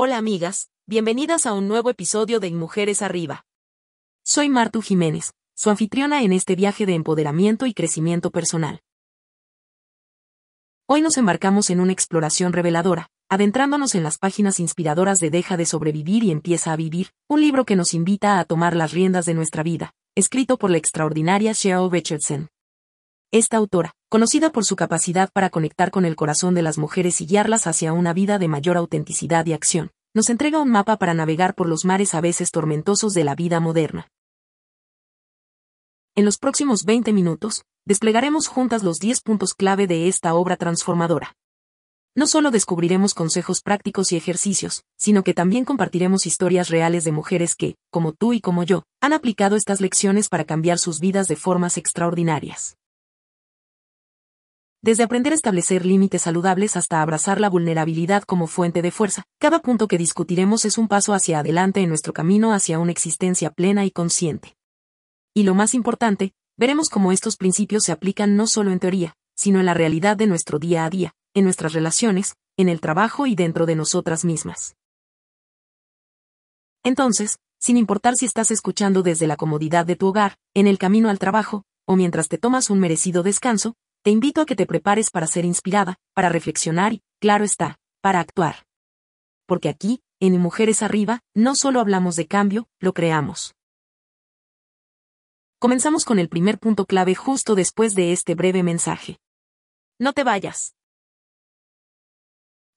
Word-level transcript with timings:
Hola 0.00 0.16
amigas, 0.16 0.70
bienvenidas 0.86 1.44
a 1.44 1.54
un 1.54 1.66
nuevo 1.66 1.90
episodio 1.90 2.38
de 2.38 2.52
Mujeres 2.52 3.02
Arriba. 3.02 3.44
Soy 4.24 4.48
Martu 4.48 4.80
Jiménez, 4.80 5.32
su 5.56 5.70
anfitriona 5.70 6.22
en 6.22 6.32
este 6.32 6.54
viaje 6.54 6.86
de 6.86 6.94
empoderamiento 6.94 7.66
y 7.66 7.74
crecimiento 7.74 8.30
personal. 8.30 8.80
Hoy 10.86 11.02
nos 11.02 11.16
embarcamos 11.16 11.68
en 11.70 11.80
una 11.80 11.90
exploración 11.90 12.52
reveladora, 12.52 13.08
adentrándonos 13.28 13.96
en 13.96 14.04
las 14.04 14.18
páginas 14.18 14.60
inspiradoras 14.60 15.18
de 15.18 15.30
Deja 15.30 15.56
de 15.56 15.66
sobrevivir 15.66 16.22
y 16.22 16.30
empieza 16.30 16.72
a 16.72 16.76
vivir, 16.76 17.08
un 17.28 17.40
libro 17.40 17.64
que 17.64 17.74
nos 17.74 17.92
invita 17.92 18.38
a 18.38 18.44
tomar 18.44 18.76
las 18.76 18.92
riendas 18.92 19.26
de 19.26 19.34
nuestra 19.34 19.64
vida, 19.64 19.94
escrito 20.14 20.58
por 20.58 20.70
la 20.70 20.78
extraordinaria 20.78 21.54
Cheryl 21.54 21.90
Richardson. 21.90 22.50
Esta 23.32 23.56
autora, 23.56 23.96
conocida 24.08 24.50
por 24.50 24.64
su 24.64 24.74
capacidad 24.74 25.30
para 25.32 25.50
conectar 25.50 25.90
con 25.90 26.06
el 26.06 26.16
corazón 26.16 26.54
de 26.54 26.62
las 26.62 26.78
mujeres 26.78 27.20
y 27.20 27.26
guiarlas 27.26 27.66
hacia 27.66 27.92
una 27.92 28.14
vida 28.14 28.38
de 28.38 28.48
mayor 28.48 28.78
autenticidad 28.78 29.44
y 29.46 29.52
acción, 29.52 29.90
nos 30.14 30.30
entrega 30.30 30.60
un 30.60 30.70
mapa 30.70 30.96
para 30.96 31.12
navegar 31.12 31.54
por 31.54 31.68
los 31.68 31.84
mares 31.84 32.14
a 32.14 32.22
veces 32.22 32.50
tormentosos 32.50 33.12
de 33.12 33.24
la 33.24 33.34
vida 33.34 33.60
moderna. 33.60 34.08
En 36.14 36.24
los 36.24 36.38
próximos 36.38 36.84
20 36.84 37.12
minutos, 37.12 37.64
desplegaremos 37.84 38.48
juntas 38.48 38.82
los 38.82 38.98
10 38.98 39.20
puntos 39.20 39.52
clave 39.52 39.86
de 39.86 40.08
esta 40.08 40.34
obra 40.34 40.56
transformadora. 40.56 41.34
No 42.16 42.26
solo 42.26 42.50
descubriremos 42.50 43.14
consejos 43.14 43.60
prácticos 43.60 44.10
y 44.10 44.16
ejercicios, 44.16 44.82
sino 44.96 45.22
que 45.22 45.34
también 45.34 45.64
compartiremos 45.64 46.26
historias 46.26 46.70
reales 46.70 47.04
de 47.04 47.12
mujeres 47.12 47.54
que, 47.54 47.76
como 47.90 48.12
tú 48.12 48.32
y 48.32 48.40
como 48.40 48.64
yo, 48.64 48.82
han 49.00 49.12
aplicado 49.12 49.54
estas 49.54 49.80
lecciones 49.80 50.28
para 50.28 50.44
cambiar 50.44 50.78
sus 50.78 50.98
vidas 50.98 51.28
de 51.28 51.36
formas 51.36 51.76
extraordinarias. 51.76 52.78
Desde 54.80 55.02
aprender 55.02 55.32
a 55.32 55.36
establecer 55.36 55.84
límites 55.84 56.22
saludables 56.22 56.76
hasta 56.76 57.02
abrazar 57.02 57.40
la 57.40 57.50
vulnerabilidad 57.50 58.22
como 58.22 58.46
fuente 58.46 58.80
de 58.80 58.92
fuerza, 58.92 59.24
cada 59.40 59.58
punto 59.58 59.88
que 59.88 59.98
discutiremos 59.98 60.64
es 60.64 60.78
un 60.78 60.86
paso 60.86 61.14
hacia 61.14 61.40
adelante 61.40 61.80
en 61.80 61.88
nuestro 61.88 62.12
camino 62.12 62.52
hacia 62.52 62.78
una 62.78 62.92
existencia 62.92 63.50
plena 63.50 63.84
y 63.84 63.90
consciente. 63.90 64.56
Y 65.34 65.42
lo 65.42 65.54
más 65.54 65.74
importante, 65.74 66.32
veremos 66.56 66.90
cómo 66.90 67.10
estos 67.10 67.36
principios 67.36 67.82
se 67.84 67.92
aplican 67.92 68.36
no 68.36 68.46
solo 68.46 68.70
en 68.70 68.78
teoría, 68.78 69.14
sino 69.34 69.58
en 69.58 69.66
la 69.66 69.74
realidad 69.74 70.16
de 70.16 70.28
nuestro 70.28 70.60
día 70.60 70.84
a 70.84 70.90
día, 70.90 71.12
en 71.34 71.42
nuestras 71.44 71.72
relaciones, 71.72 72.36
en 72.56 72.68
el 72.68 72.80
trabajo 72.80 73.26
y 73.26 73.34
dentro 73.34 73.66
de 73.66 73.74
nosotras 73.74 74.24
mismas. 74.24 74.76
Entonces, 76.84 77.38
sin 77.60 77.76
importar 77.76 78.14
si 78.14 78.26
estás 78.26 78.52
escuchando 78.52 79.02
desde 79.02 79.26
la 79.26 79.36
comodidad 79.36 79.84
de 79.86 79.96
tu 79.96 80.06
hogar, 80.06 80.36
en 80.54 80.68
el 80.68 80.78
camino 80.78 81.08
al 81.08 81.18
trabajo, 81.18 81.64
o 81.84 81.96
mientras 81.96 82.28
te 82.28 82.38
tomas 82.38 82.70
un 82.70 82.78
merecido 82.78 83.24
descanso, 83.24 83.74
te 84.08 84.12
invito 84.12 84.40
a 84.40 84.46
que 84.46 84.56
te 84.56 84.64
prepares 84.64 85.10
para 85.10 85.26
ser 85.26 85.44
inspirada, 85.44 85.98
para 86.14 86.30
reflexionar 86.30 86.94
y, 86.94 87.02
claro 87.20 87.44
está, 87.44 87.78
para 88.00 88.20
actuar. 88.20 88.64
Porque 89.46 89.68
aquí, 89.68 90.00
en 90.18 90.40
Mujeres 90.40 90.82
Arriba, 90.82 91.20
no 91.34 91.54
solo 91.54 91.78
hablamos 91.78 92.16
de 92.16 92.26
cambio, 92.26 92.68
lo 92.80 92.94
creamos. 92.94 93.54
Comenzamos 95.58 96.06
con 96.06 96.18
el 96.18 96.30
primer 96.30 96.58
punto 96.58 96.86
clave 96.86 97.14
justo 97.14 97.54
después 97.54 97.94
de 97.94 98.12
este 98.12 98.34
breve 98.34 98.62
mensaje. 98.62 99.18
No 99.98 100.14
te 100.14 100.24
vayas. 100.24 100.74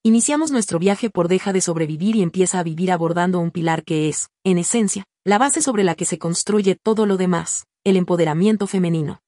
Iniciamos 0.04 0.52
nuestro 0.52 0.80
viaje 0.80 1.10
por 1.10 1.30
Deja 1.30 1.54
de 1.54 1.62
sobrevivir 1.62 2.18
y 2.18 2.24
empieza 2.24 2.60
a 2.60 2.64
vivir 2.64 2.92
abordando 2.92 3.40
un 3.40 3.52
pilar 3.52 3.86
que 3.86 4.10
es, 4.10 4.28
en 4.44 4.58
esencia, 4.58 5.06
la 5.24 5.38
base 5.38 5.62
sobre 5.62 5.86
la 5.86 5.96
que 5.96 6.04
se 6.04 6.20
construye 6.20 6.76
todo 6.76 7.06
lo 7.06 7.16
demás, 7.16 7.68
el 7.86 7.96
empoderamiento 7.96 8.68
femenino. 8.68 9.22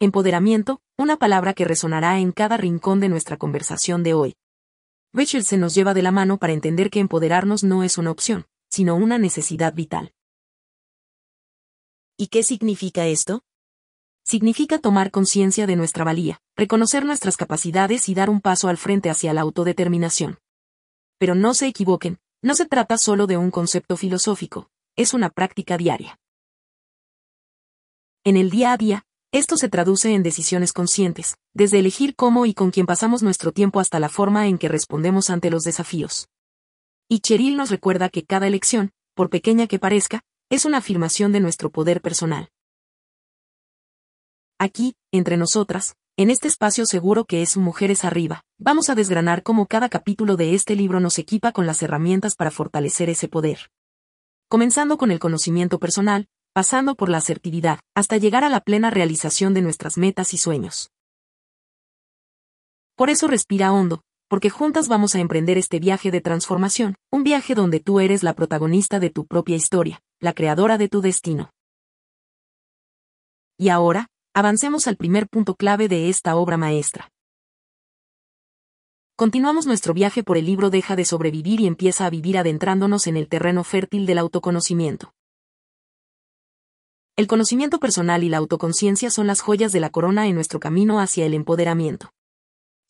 Empoderamiento, 0.00 0.80
una 0.98 1.16
palabra 1.16 1.54
que 1.54 1.64
resonará 1.64 2.18
en 2.18 2.32
cada 2.32 2.56
rincón 2.56 2.98
de 2.98 3.08
nuestra 3.08 3.36
conversación 3.36 4.02
de 4.02 4.14
hoy. 4.14 4.36
Richard 5.12 5.44
se 5.44 5.56
nos 5.56 5.74
lleva 5.74 5.94
de 5.94 6.02
la 6.02 6.10
mano 6.10 6.38
para 6.38 6.52
entender 6.52 6.90
que 6.90 6.98
empoderarnos 6.98 7.62
no 7.62 7.84
es 7.84 7.96
una 7.96 8.10
opción, 8.10 8.46
sino 8.68 8.96
una 8.96 9.18
necesidad 9.18 9.72
vital. 9.72 10.12
¿Y 12.16 12.26
qué 12.26 12.42
significa 12.42 13.06
esto? 13.06 13.44
Significa 14.24 14.80
tomar 14.80 15.12
conciencia 15.12 15.66
de 15.66 15.76
nuestra 15.76 16.02
valía, 16.02 16.40
reconocer 16.56 17.04
nuestras 17.04 17.36
capacidades 17.36 18.08
y 18.08 18.14
dar 18.14 18.30
un 18.30 18.40
paso 18.40 18.68
al 18.68 18.78
frente 18.78 19.10
hacia 19.10 19.32
la 19.32 19.42
autodeterminación. 19.42 20.38
Pero 21.18 21.36
no 21.36 21.54
se 21.54 21.68
equivoquen, 21.68 22.18
no 22.42 22.56
se 22.56 22.66
trata 22.66 22.98
solo 22.98 23.28
de 23.28 23.36
un 23.36 23.52
concepto 23.52 23.96
filosófico, 23.96 24.70
es 24.96 25.14
una 25.14 25.30
práctica 25.30 25.76
diaria. 25.76 26.18
En 28.24 28.36
el 28.36 28.50
día 28.50 28.72
a 28.72 28.76
día, 28.76 29.06
esto 29.34 29.56
se 29.56 29.68
traduce 29.68 30.14
en 30.14 30.22
decisiones 30.22 30.72
conscientes, 30.72 31.34
desde 31.54 31.80
elegir 31.80 32.14
cómo 32.14 32.46
y 32.46 32.54
con 32.54 32.70
quién 32.70 32.86
pasamos 32.86 33.24
nuestro 33.24 33.50
tiempo 33.50 33.80
hasta 33.80 33.98
la 33.98 34.08
forma 34.08 34.46
en 34.46 34.58
que 34.58 34.68
respondemos 34.68 35.28
ante 35.28 35.50
los 35.50 35.64
desafíos. 35.64 36.28
Y 37.08 37.18
Cheryl 37.18 37.56
nos 37.56 37.68
recuerda 37.68 38.08
que 38.10 38.24
cada 38.24 38.46
elección, 38.46 38.92
por 39.12 39.30
pequeña 39.30 39.66
que 39.66 39.80
parezca, 39.80 40.20
es 40.50 40.64
una 40.64 40.78
afirmación 40.78 41.32
de 41.32 41.40
nuestro 41.40 41.70
poder 41.70 42.00
personal. 42.00 42.48
Aquí, 44.60 44.94
entre 45.10 45.36
nosotras, 45.36 45.96
en 46.16 46.30
este 46.30 46.46
espacio 46.46 46.86
seguro 46.86 47.24
que 47.24 47.42
es 47.42 47.56
Mujeres 47.56 48.04
Arriba, 48.04 48.42
vamos 48.58 48.88
a 48.88 48.94
desgranar 48.94 49.42
cómo 49.42 49.66
cada 49.66 49.88
capítulo 49.88 50.36
de 50.36 50.54
este 50.54 50.76
libro 50.76 51.00
nos 51.00 51.18
equipa 51.18 51.50
con 51.50 51.66
las 51.66 51.82
herramientas 51.82 52.36
para 52.36 52.52
fortalecer 52.52 53.10
ese 53.10 53.26
poder. 53.26 53.72
Comenzando 54.48 54.96
con 54.96 55.10
el 55.10 55.18
conocimiento 55.18 55.80
personal, 55.80 56.28
pasando 56.54 56.94
por 56.94 57.08
la 57.08 57.18
asertividad, 57.18 57.80
hasta 57.96 58.16
llegar 58.16 58.44
a 58.44 58.48
la 58.48 58.60
plena 58.60 58.88
realización 58.88 59.54
de 59.54 59.60
nuestras 59.60 59.98
metas 59.98 60.32
y 60.34 60.38
sueños. 60.38 60.92
Por 62.94 63.10
eso 63.10 63.26
respira 63.26 63.72
hondo, 63.72 64.02
porque 64.28 64.50
juntas 64.50 64.86
vamos 64.86 65.16
a 65.16 65.18
emprender 65.18 65.58
este 65.58 65.80
viaje 65.80 66.12
de 66.12 66.20
transformación, 66.20 66.94
un 67.10 67.24
viaje 67.24 67.56
donde 67.56 67.80
tú 67.80 67.98
eres 67.98 68.22
la 68.22 68.34
protagonista 68.34 69.00
de 69.00 69.10
tu 69.10 69.26
propia 69.26 69.56
historia, 69.56 70.00
la 70.20 70.32
creadora 70.32 70.78
de 70.78 70.88
tu 70.88 71.00
destino. 71.00 71.50
Y 73.58 73.70
ahora, 73.70 74.06
avancemos 74.32 74.86
al 74.86 74.96
primer 74.96 75.28
punto 75.28 75.56
clave 75.56 75.88
de 75.88 76.08
esta 76.08 76.36
obra 76.36 76.56
maestra. 76.56 77.10
Continuamos 79.16 79.66
nuestro 79.66 79.92
viaje 79.92 80.22
por 80.22 80.36
el 80.36 80.46
libro 80.46 80.70
Deja 80.70 80.94
de 80.94 81.04
sobrevivir 81.04 81.60
y 81.60 81.66
empieza 81.66 82.06
a 82.06 82.10
vivir 82.10 82.38
adentrándonos 82.38 83.08
en 83.08 83.16
el 83.16 83.28
terreno 83.28 83.64
fértil 83.64 84.06
del 84.06 84.18
autoconocimiento. 84.18 85.12
El 87.16 87.28
conocimiento 87.28 87.78
personal 87.78 88.24
y 88.24 88.28
la 88.28 88.38
autoconciencia 88.38 89.08
son 89.08 89.28
las 89.28 89.40
joyas 89.40 89.70
de 89.70 89.78
la 89.78 89.90
corona 89.90 90.26
en 90.26 90.34
nuestro 90.34 90.58
camino 90.58 90.98
hacia 90.98 91.24
el 91.24 91.34
empoderamiento. 91.34 92.12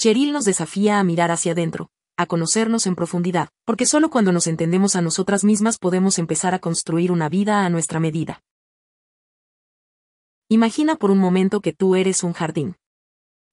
Cheryl 0.00 0.32
nos 0.32 0.46
desafía 0.46 0.98
a 0.98 1.04
mirar 1.04 1.30
hacia 1.30 1.52
adentro, 1.52 1.90
a 2.16 2.24
conocernos 2.24 2.86
en 2.86 2.94
profundidad, 2.94 3.50
porque 3.66 3.84
solo 3.84 4.08
cuando 4.08 4.32
nos 4.32 4.46
entendemos 4.46 4.96
a 4.96 5.02
nosotras 5.02 5.44
mismas 5.44 5.76
podemos 5.76 6.18
empezar 6.18 6.54
a 6.54 6.58
construir 6.58 7.12
una 7.12 7.28
vida 7.28 7.66
a 7.66 7.68
nuestra 7.68 8.00
medida. 8.00 8.42
Imagina 10.48 10.96
por 10.96 11.10
un 11.10 11.18
momento 11.18 11.60
que 11.60 11.74
tú 11.74 11.94
eres 11.94 12.22
un 12.22 12.32
jardín. 12.32 12.76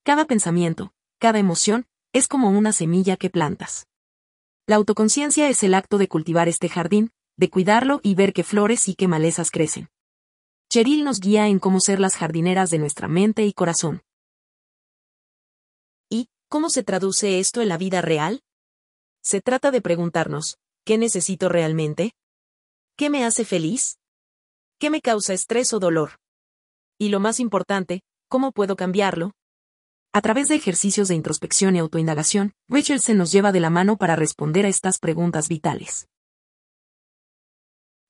Cada 0.03 0.24
pensamiento, 0.24 0.94
cada 1.20 1.40
emoción, 1.40 1.86
es 2.14 2.30
como 2.30 2.50
una 2.50 2.72
semilla 2.72 3.18
que 3.18 3.30
plantas. 3.30 3.88
La 4.68 4.78
autoconciencia 4.78 5.50
es 5.50 5.64
el 5.64 5.74
acto 5.74 5.98
de 5.98 6.08
cultivar 6.08 6.48
este 6.48 6.70
jardín, 6.70 7.12
de 7.36 7.50
cuidarlo 7.50 8.00
y 8.03 8.16
ver 8.16 8.32
qué 8.32 8.46
flores 8.46 8.88
y 8.88 8.96
qué 8.96 9.09
malezas 9.09 9.52
crecen. 9.52 9.90
Cheryl 10.72 11.04
nos 11.04 11.20
guía 11.20 11.50
en 11.50 11.59
cómo 11.59 11.82
ser 11.82 12.00
las 12.00 12.16
jardineras 12.16 12.70
de 12.70 12.80
nuestra 12.80 13.09
mente 13.09 13.44
y 13.44 13.52
corazón. 13.52 14.04
¿Y 16.09 16.30
cómo 16.48 16.70
se 16.70 16.82
traduce 16.82 17.40
esto 17.40 17.62
en 17.62 17.68
la 17.68 17.78
vida 17.78 18.00
real? 18.02 18.42
Se 19.22 19.42
trata 19.42 19.72
de 19.72 19.82
preguntarnos, 19.82 20.59
¿qué 20.86 20.98
necesito 20.98 21.50
realmente? 21.50 22.14
¿Qué 22.96 23.09
me 23.09 23.26
hace 23.26 23.44
feliz? 23.44 24.00
¿Qué 24.80 24.90
me 24.90 25.02
causa 25.02 25.34
estrés 25.34 25.74
o 25.74 25.80
dolor? 25.80 26.12
Y 26.98 27.09
lo 27.09 27.20
más 27.20 27.42
importante, 27.42 28.00
¿cómo 28.30 28.53
puedo 28.53 28.78
cambiarlo? 28.78 29.34
A 30.14 30.22
través 30.22 30.48
de 30.48 30.56
ejercicios 30.56 31.09
de 31.09 31.16
introspección 31.16 31.76
y 31.76 31.80
autoindagación, 31.80 32.53
se 33.02 33.14
nos 33.14 33.34
lleva 33.34 33.52
de 33.52 33.59
la 33.59 33.72
mano 33.72 33.98
para 33.98 34.16
responder 34.16 34.66
a 34.66 34.70
estas 34.70 35.00
preguntas 35.00 35.50
vitales. 35.50 36.08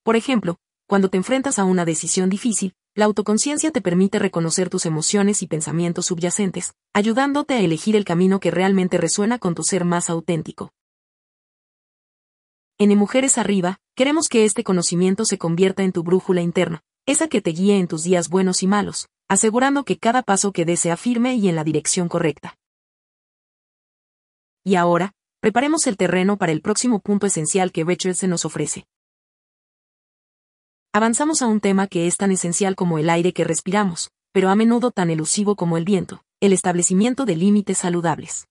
Por 0.04 0.16
ejemplo, 0.16 0.60
cuando 0.92 1.08
te 1.08 1.16
enfrentas 1.16 1.58
a 1.58 1.64
una 1.64 1.86
decisión 1.86 2.30
difícil, 2.30 2.74
la 2.96 3.06
autoconciencia 3.06 3.72
te 3.72 3.80
permite 3.80 4.20
reconocer 4.20 4.70
tus 4.70 4.86
emociones 4.86 5.42
y 5.42 5.48
pensamientos 5.48 6.08
subyacentes, 6.08 6.74
ayudándote 6.94 7.54
a 7.54 7.62
elegir 7.62 7.96
el 7.96 8.04
camino 8.04 8.42
que 8.42 8.52
realmente 8.52 8.98
resuena 8.98 9.40
con 9.40 9.56
tu 9.56 9.64
ser 9.64 9.86
más 9.86 10.10
auténtico. 10.10 10.74
En 12.78 12.98
Mujeres 12.98 13.38
Arriba, 13.38 13.78
queremos 13.96 14.28
que 14.28 14.44
este 14.44 14.66
conocimiento 14.66 15.24
se 15.24 15.38
convierta 15.38 15.84
en 15.84 15.94
tu 15.94 16.04
brújula 16.04 16.42
interna, 16.42 16.82
esa 17.06 17.30
que 17.30 17.40
te 17.40 17.52
guíe 17.52 17.78
en 17.78 17.88
tus 17.88 18.04
días 18.04 18.28
buenos 18.28 18.62
y 18.62 18.68
malos, 18.68 19.08
asegurando 19.30 19.86
que 19.86 19.98
cada 19.98 20.24
paso 20.24 20.52
que 20.52 20.66
des 20.66 20.82
sea 20.82 20.98
firme 20.98 21.36
y 21.36 21.48
en 21.48 21.56
la 21.56 21.64
dirección 21.64 22.10
correcta. 22.10 22.58
Y 24.66 24.76
ahora, 24.76 25.14
preparemos 25.40 25.88
el 25.88 25.96
terreno 25.96 26.36
para 26.36 26.52
el 26.52 26.62
próximo 26.62 27.00
punto 27.00 27.28
esencial 27.28 27.72
que 27.72 27.86
Richard 27.86 28.16
se 28.16 28.28
nos 28.28 28.44
ofrece. 28.44 28.88
Avanzamos 30.94 31.42
a 31.42 31.48
un 31.48 31.62
tema 31.62 31.88
que 31.88 32.06
es 32.06 32.18
tan 32.18 32.32
esencial 32.32 32.76
como 32.76 33.00
el 33.00 33.10
aire 33.10 33.32
que 33.32 33.46
respiramos, 33.46 34.12
pero 34.34 34.50
a 34.50 34.56
menudo 34.56 34.92
tan 34.92 35.10
elusivo 35.10 35.56
como 35.56 35.78
el 35.78 35.86
viento, 35.86 36.26
el 36.42 36.52
establecimiento 36.52 37.24
de 37.24 37.38
límites 37.38 37.78
saludables. 37.78 38.50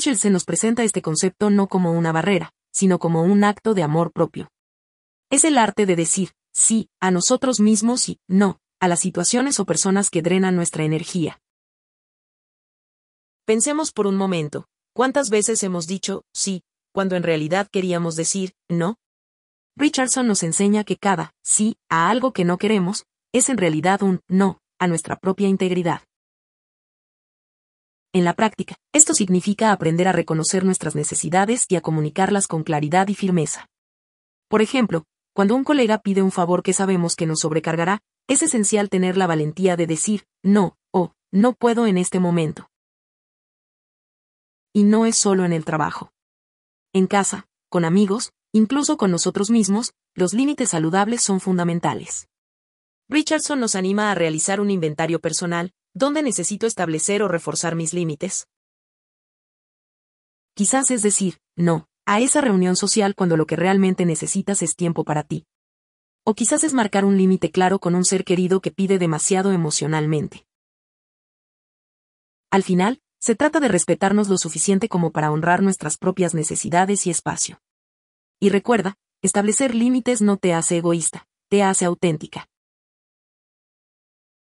Se 0.00 0.30
nos 0.30 0.46
presenta 0.46 0.82
este 0.82 1.02
concepto 1.02 1.50
no 1.50 1.68
como 1.68 1.92
una 1.92 2.10
barrera, 2.10 2.52
sino 2.72 2.98
como 2.98 3.22
un 3.22 3.44
acto 3.44 3.74
de 3.74 3.82
amor 3.82 4.12
propio. 4.12 4.48
Es 5.28 5.44
el 5.44 5.58
arte 5.58 5.84
de 5.84 5.94
decir, 5.94 6.30
sí, 6.54 6.88
a 7.00 7.10
nosotros 7.10 7.60
mismos 7.60 8.08
y, 8.08 8.18
no, 8.26 8.60
a 8.80 8.88
las 8.88 9.00
situaciones 9.00 9.60
o 9.60 9.66
personas 9.66 10.08
que 10.08 10.22
drenan 10.22 10.56
nuestra 10.56 10.84
energía. 10.84 11.38
Pensemos 13.44 13.92
por 13.92 14.06
un 14.06 14.16
momento, 14.16 14.68
¿cuántas 14.94 15.28
veces 15.28 15.62
hemos 15.64 15.86
dicho, 15.86 16.24
sí, 16.32 16.62
cuando 16.94 17.14
en 17.14 17.24
realidad 17.24 17.68
queríamos 17.70 18.16
decir, 18.16 18.54
no? 18.70 18.96
Richardson 19.76 20.28
nos 20.28 20.44
enseña 20.44 20.84
que 20.84 20.96
cada, 20.96 21.34
sí, 21.42 21.76
a 21.88 22.08
algo 22.08 22.32
que 22.32 22.44
no 22.44 22.58
queremos, 22.58 23.06
es 23.32 23.48
en 23.48 23.58
realidad 23.58 24.02
un, 24.02 24.20
no, 24.28 24.60
a 24.78 24.86
nuestra 24.86 25.16
propia 25.16 25.48
integridad. 25.48 26.02
En 28.12 28.24
la 28.24 28.34
práctica, 28.34 28.76
esto 28.92 29.12
significa 29.12 29.72
aprender 29.72 30.06
a 30.06 30.12
reconocer 30.12 30.64
nuestras 30.64 30.94
necesidades 30.94 31.66
y 31.68 31.74
a 31.74 31.80
comunicarlas 31.80 32.46
con 32.46 32.62
claridad 32.62 33.08
y 33.08 33.14
firmeza. 33.16 33.68
Por 34.48 34.62
ejemplo, 34.62 35.04
cuando 35.34 35.56
un 35.56 35.64
colega 35.64 35.98
pide 35.98 36.22
un 36.22 36.30
favor 36.30 36.62
que 36.62 36.72
sabemos 36.72 37.16
que 37.16 37.26
nos 37.26 37.40
sobrecargará, 37.40 38.00
es 38.28 38.42
esencial 38.42 38.88
tener 38.88 39.16
la 39.16 39.26
valentía 39.26 39.76
de 39.76 39.88
decir, 39.88 40.26
no, 40.44 40.76
o, 40.92 41.12
no 41.32 41.54
puedo 41.54 41.88
en 41.88 41.98
este 41.98 42.20
momento. 42.20 42.70
Y 44.72 44.84
no 44.84 45.06
es 45.06 45.16
solo 45.16 45.44
en 45.44 45.52
el 45.52 45.64
trabajo. 45.64 46.12
En 46.92 47.08
casa, 47.08 47.48
con 47.68 47.84
amigos, 47.84 48.32
incluso 48.54 48.96
con 48.96 49.10
nosotros 49.10 49.50
mismos, 49.50 49.94
los 50.14 50.32
límites 50.32 50.70
saludables 50.70 51.22
son 51.22 51.40
fundamentales. 51.40 52.28
Richardson 53.08 53.58
nos 53.58 53.74
anima 53.74 54.12
a 54.12 54.14
realizar 54.14 54.60
un 54.60 54.70
inventario 54.70 55.20
personal, 55.20 55.72
donde 55.92 56.22
necesito 56.22 56.68
establecer 56.68 57.24
o 57.24 57.28
reforzar 57.28 57.74
mis 57.74 57.92
límites. 57.92 58.46
Quizás 60.54 60.92
es 60.92 61.02
decir, 61.02 61.40
no, 61.56 61.88
a 62.06 62.20
esa 62.20 62.40
reunión 62.40 62.76
social 62.76 63.16
cuando 63.16 63.36
lo 63.36 63.44
que 63.46 63.56
realmente 63.56 64.06
necesitas 64.06 64.62
es 64.62 64.76
tiempo 64.76 65.02
para 65.02 65.24
ti. 65.24 65.46
O 66.22 66.34
quizás 66.34 66.62
es 66.62 66.74
marcar 66.74 67.04
un 67.04 67.16
límite 67.16 67.50
claro 67.50 67.80
con 67.80 67.96
un 67.96 68.04
ser 68.04 68.24
querido 68.24 68.60
que 68.60 68.70
pide 68.70 69.00
demasiado 69.00 69.50
emocionalmente. 69.50 70.46
Al 72.52 72.62
final, 72.62 73.02
se 73.18 73.34
trata 73.34 73.58
de 73.58 73.66
respetarnos 73.66 74.28
lo 74.28 74.38
suficiente 74.38 74.88
como 74.88 75.10
para 75.10 75.32
honrar 75.32 75.60
nuestras 75.60 75.96
propias 75.96 76.34
necesidades 76.34 77.04
y 77.08 77.10
espacio. 77.10 77.58
Y 78.44 78.50
recuerda, 78.50 78.98
establecer 79.22 79.74
límites 79.74 80.20
no 80.20 80.36
te 80.36 80.52
hace 80.52 80.76
egoísta, 80.76 81.26
te 81.48 81.62
hace 81.62 81.86
auténtica. 81.86 82.46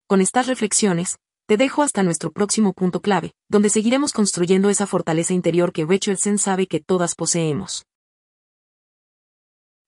Con 0.07 0.21
estas 0.21 0.47
reflexiones, 0.47 1.17
te 1.49 1.57
dejo 1.57 1.83
hasta 1.83 2.01
nuestro 2.01 2.31
próximo 2.31 2.71
punto 2.71 3.01
clave, 3.01 3.33
donde 3.49 3.69
seguiremos 3.69 4.13
construyendo 4.13 4.69
esa 4.69 4.87
fortaleza 4.87 5.33
interior 5.33 5.73
que 5.73 5.85
Richardson 5.85 6.37
sabe 6.37 6.65
que 6.65 6.79
todas 6.79 7.13
poseemos. 7.13 7.87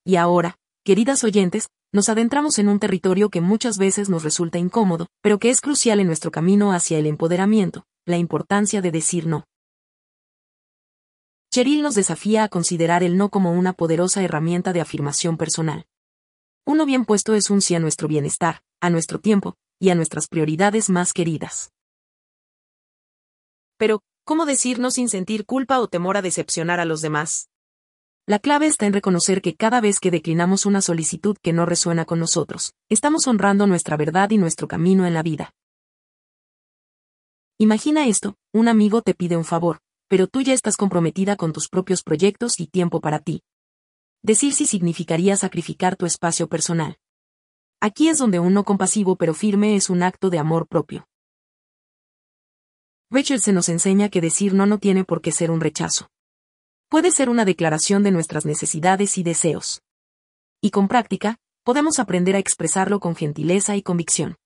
Y 0.04 0.16
ahora, 0.16 0.58
queridas 0.84 1.24
oyentes, 1.24 1.68
nos 1.90 2.10
adentramos 2.10 2.58
en 2.58 2.68
un 2.68 2.80
territorio 2.80 3.30
que 3.30 3.40
muchas 3.40 3.78
veces 3.78 4.10
nos 4.10 4.24
resulta 4.24 4.58
incómodo, 4.58 5.06
pero 5.22 5.38
que 5.38 5.48
es 5.48 5.62
crucial 5.62 6.00
en 6.00 6.08
nuestro 6.08 6.30
camino 6.30 6.72
hacia 6.72 6.98
el 6.98 7.06
empoderamiento, 7.06 7.86
la 8.04 8.18
importancia 8.18 8.82
de 8.82 8.90
decir 8.90 9.26
no. 9.26 9.46
Cheryl 11.52 11.82
nos 11.82 11.94
desafía 11.94 12.44
a 12.44 12.48
considerar 12.48 13.02
el 13.02 13.18
no 13.18 13.28
como 13.28 13.52
una 13.52 13.74
poderosa 13.74 14.22
herramienta 14.22 14.72
de 14.72 14.80
afirmación 14.80 15.36
personal. 15.36 15.84
Uno 16.64 16.86
bien 16.86 17.04
puesto 17.04 17.34
es 17.34 17.50
un 17.50 17.60
sí 17.60 17.74
a 17.74 17.78
nuestro 17.78 18.08
bienestar, 18.08 18.62
a 18.80 18.88
nuestro 18.88 19.20
tiempo, 19.20 19.58
y 19.78 19.90
a 19.90 19.94
nuestras 19.94 20.28
prioridades 20.28 20.88
más 20.88 21.12
queridas. 21.12 21.70
Pero, 23.76 24.00
¿cómo 24.24 24.46
decirnos 24.46 24.94
sin 24.94 25.10
sentir 25.10 25.44
culpa 25.44 25.78
o 25.80 25.88
temor 25.88 26.16
a 26.16 26.22
decepcionar 26.22 26.80
a 26.80 26.86
los 26.86 27.02
demás? 27.02 27.50
La 28.26 28.38
clave 28.38 28.66
está 28.66 28.86
en 28.86 28.94
reconocer 28.94 29.42
que 29.42 29.54
cada 29.54 29.82
vez 29.82 30.00
que 30.00 30.10
declinamos 30.10 30.64
una 30.64 30.80
solicitud 30.80 31.36
que 31.42 31.52
no 31.52 31.66
resuena 31.66 32.06
con 32.06 32.18
nosotros, 32.18 32.72
estamos 32.88 33.26
honrando 33.26 33.66
nuestra 33.66 33.98
verdad 33.98 34.30
y 34.30 34.38
nuestro 34.38 34.68
camino 34.68 35.04
en 35.04 35.12
la 35.12 35.22
vida. 35.22 35.52
Imagina 37.58 38.06
esto, 38.06 38.36
un 38.54 38.68
amigo 38.68 39.02
te 39.02 39.12
pide 39.12 39.36
un 39.36 39.44
favor, 39.44 39.80
pero 40.12 40.26
tú 40.26 40.42
ya 40.42 40.52
estás 40.52 40.76
comprometida 40.76 41.36
con 41.36 41.54
tus 41.54 41.70
propios 41.70 42.02
proyectos 42.02 42.60
y 42.60 42.66
tiempo 42.66 43.00
para 43.00 43.18
ti. 43.18 43.42
Decir 44.22 44.52
sí 44.52 44.66
significaría 44.66 45.34
sacrificar 45.38 45.96
tu 45.96 46.04
espacio 46.04 46.50
personal. 46.50 46.98
Aquí 47.80 48.10
es 48.10 48.18
donde 48.18 48.38
un 48.38 48.52
no 48.52 48.62
compasivo 48.62 49.16
pero 49.16 49.32
firme 49.32 49.74
es 49.74 49.88
un 49.88 50.02
acto 50.02 50.28
de 50.28 50.38
amor 50.38 50.68
propio. 50.68 51.08
Richard 53.10 53.40
se 53.40 53.54
nos 53.54 53.70
enseña 53.70 54.10
que 54.10 54.20
decir 54.20 54.52
no 54.52 54.66
no 54.66 54.76
tiene 54.76 55.04
por 55.04 55.22
qué 55.22 55.32
ser 55.32 55.50
un 55.50 55.62
rechazo. 55.62 56.10
Puede 56.90 57.10
ser 57.10 57.30
una 57.30 57.46
declaración 57.46 58.02
de 58.02 58.10
nuestras 58.10 58.44
necesidades 58.44 59.16
y 59.16 59.22
deseos. 59.22 59.80
Y 60.60 60.72
con 60.72 60.88
práctica, 60.88 61.38
podemos 61.64 61.98
aprender 61.98 62.36
a 62.36 62.38
expresarlo 62.38 63.00
con 63.00 63.16
gentileza 63.16 63.76
y 63.76 63.82
convicción. 63.82 64.36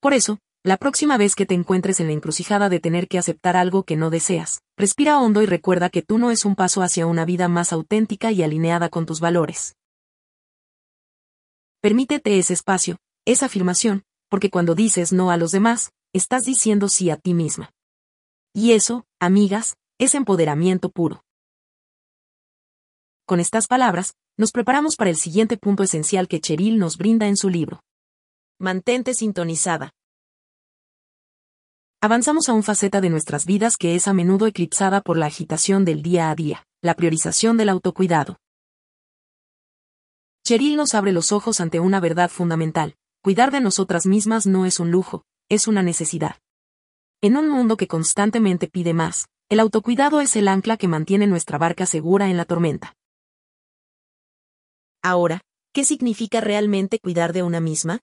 Por 0.00 0.12
eso, 0.12 0.40
la 0.62 0.76
próxima 0.76 1.16
vez 1.16 1.34
que 1.34 1.46
te 1.46 1.54
encuentres 1.54 2.00
en 2.00 2.08
la 2.08 2.12
encrucijada 2.12 2.68
de 2.68 2.80
tener 2.80 3.08
que 3.08 3.18
aceptar 3.18 3.56
algo 3.56 3.84
que 3.84 3.96
no 3.96 4.10
deseas, 4.10 4.62
respira 4.76 5.18
hondo 5.18 5.40
y 5.40 5.46
recuerda 5.46 5.88
que 5.88 6.02
tú 6.02 6.18
no 6.18 6.30
es 6.30 6.44
un 6.44 6.54
paso 6.54 6.82
hacia 6.82 7.06
una 7.06 7.24
vida 7.24 7.48
más 7.48 7.72
auténtica 7.72 8.30
y 8.30 8.42
alineada 8.42 8.90
con 8.90 9.06
tus 9.06 9.20
valores. 9.20 9.76
Permítete 11.80 12.38
ese 12.38 12.52
espacio, 12.52 12.98
esa 13.24 13.46
afirmación, 13.46 14.04
porque 14.28 14.50
cuando 14.50 14.74
dices 14.74 15.14
no 15.14 15.30
a 15.30 15.38
los 15.38 15.50
demás, 15.50 15.92
estás 16.12 16.44
diciendo 16.44 16.88
sí 16.90 17.08
a 17.08 17.16
ti 17.16 17.32
misma. 17.32 17.70
Y 18.52 18.72
eso, 18.72 19.06
amigas, 19.18 19.76
es 19.98 20.14
empoderamiento 20.14 20.90
puro. 20.90 21.24
Con 23.24 23.40
estas 23.40 23.66
palabras, 23.66 24.12
nos 24.36 24.52
preparamos 24.52 24.96
para 24.96 25.08
el 25.08 25.16
siguiente 25.16 25.56
punto 25.56 25.84
esencial 25.84 26.28
que 26.28 26.40
Cheryl 26.40 26.78
nos 26.78 26.98
brinda 26.98 27.28
en 27.28 27.38
su 27.38 27.48
libro. 27.48 27.80
Mantente 28.58 29.14
sintonizada. 29.14 29.94
Avanzamos 32.02 32.48
a 32.48 32.54
un 32.54 32.62
faceta 32.62 33.02
de 33.02 33.10
nuestras 33.10 33.44
vidas 33.44 33.76
que 33.76 33.94
es 33.94 34.08
a 34.08 34.14
menudo 34.14 34.46
eclipsada 34.46 35.02
por 35.02 35.18
la 35.18 35.26
agitación 35.26 35.84
del 35.84 36.00
día 36.00 36.30
a 36.30 36.34
día, 36.34 36.66
la 36.80 36.94
priorización 36.94 37.58
del 37.58 37.68
autocuidado. 37.68 38.38
Cheryl 40.42 40.76
nos 40.76 40.94
abre 40.94 41.12
los 41.12 41.30
ojos 41.30 41.60
ante 41.60 41.78
una 41.78 42.00
verdad 42.00 42.30
fundamental. 42.30 42.96
Cuidar 43.22 43.50
de 43.50 43.60
nosotras 43.60 44.06
mismas 44.06 44.46
no 44.46 44.64
es 44.64 44.80
un 44.80 44.90
lujo, 44.90 45.26
es 45.50 45.68
una 45.68 45.82
necesidad. 45.82 46.36
En 47.20 47.36
un 47.36 47.50
mundo 47.50 47.76
que 47.76 47.86
constantemente 47.86 48.66
pide 48.66 48.94
más, 48.94 49.26
el 49.50 49.60
autocuidado 49.60 50.22
es 50.22 50.36
el 50.36 50.48
ancla 50.48 50.78
que 50.78 50.88
mantiene 50.88 51.26
nuestra 51.26 51.58
barca 51.58 51.84
segura 51.84 52.30
en 52.30 52.38
la 52.38 52.46
tormenta. 52.46 52.96
Ahora, 55.02 55.42
¿qué 55.74 55.84
significa 55.84 56.40
realmente 56.40 56.98
cuidar 56.98 57.34
de 57.34 57.42
una 57.42 57.60
misma? 57.60 58.00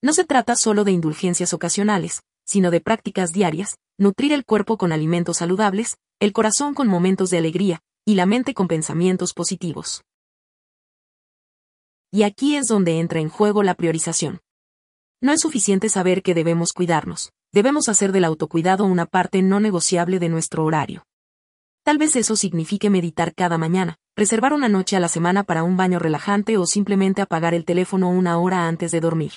No 0.00 0.12
se 0.12 0.22
trata 0.22 0.54
solo 0.54 0.84
de 0.84 0.92
indulgencias 0.92 1.52
ocasionales, 1.52 2.22
sino 2.48 2.70
de 2.70 2.80
prácticas 2.80 3.32
diarias, 3.32 3.78
nutrir 3.98 4.32
el 4.32 4.46
cuerpo 4.46 4.78
con 4.78 4.90
alimentos 4.90 5.36
saludables, 5.36 5.98
el 6.18 6.32
corazón 6.32 6.72
con 6.72 6.88
momentos 6.88 7.28
de 7.28 7.36
alegría, 7.36 7.80
y 8.06 8.14
la 8.14 8.24
mente 8.24 8.54
con 8.54 8.68
pensamientos 8.68 9.34
positivos. 9.34 10.02
Y 12.10 12.22
aquí 12.22 12.56
es 12.56 12.66
donde 12.66 13.00
entra 13.00 13.20
en 13.20 13.28
juego 13.28 13.62
la 13.62 13.74
priorización. 13.74 14.40
No 15.20 15.32
es 15.32 15.42
suficiente 15.42 15.90
saber 15.90 16.22
que 16.22 16.32
debemos 16.32 16.72
cuidarnos, 16.72 17.32
debemos 17.52 17.90
hacer 17.90 18.12
del 18.12 18.24
autocuidado 18.24 18.86
una 18.86 19.04
parte 19.04 19.42
no 19.42 19.60
negociable 19.60 20.18
de 20.18 20.30
nuestro 20.30 20.64
horario. 20.64 21.04
Tal 21.84 21.98
vez 21.98 22.16
eso 22.16 22.34
signifique 22.34 22.88
meditar 22.88 23.34
cada 23.34 23.58
mañana, 23.58 23.96
reservar 24.16 24.54
una 24.54 24.70
noche 24.70 24.96
a 24.96 25.00
la 25.00 25.08
semana 25.08 25.44
para 25.44 25.64
un 25.64 25.76
baño 25.76 25.98
relajante 25.98 26.56
o 26.56 26.64
simplemente 26.64 27.20
apagar 27.20 27.52
el 27.52 27.66
teléfono 27.66 28.08
una 28.08 28.38
hora 28.38 28.68
antes 28.68 28.90
de 28.90 29.00
dormir. 29.00 29.32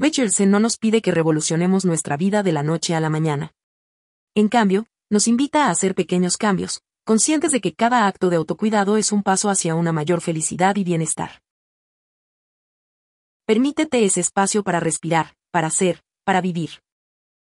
Richardson 0.00 0.48
no 0.48 0.60
nos 0.60 0.76
pide 0.76 1.02
que 1.02 1.10
revolucionemos 1.10 1.84
nuestra 1.84 2.16
vida 2.16 2.44
de 2.44 2.52
la 2.52 2.62
noche 2.62 2.94
a 2.94 3.00
la 3.00 3.10
mañana. 3.10 3.52
En 4.36 4.48
cambio, 4.48 4.86
nos 5.10 5.26
invita 5.26 5.66
a 5.66 5.70
hacer 5.70 5.96
pequeños 5.96 6.36
cambios, 6.36 6.82
conscientes 7.04 7.50
de 7.50 7.60
que 7.60 7.74
cada 7.74 8.06
acto 8.06 8.30
de 8.30 8.36
autocuidado 8.36 8.96
es 8.96 9.10
un 9.10 9.24
paso 9.24 9.50
hacia 9.50 9.74
una 9.74 9.90
mayor 9.90 10.20
felicidad 10.20 10.76
y 10.76 10.84
bienestar. 10.84 11.42
Permítete 13.44 14.04
ese 14.04 14.20
espacio 14.20 14.62
para 14.62 14.78
respirar, 14.78 15.34
para 15.50 15.68
ser, 15.68 16.04
para 16.22 16.40
vivir. 16.40 16.80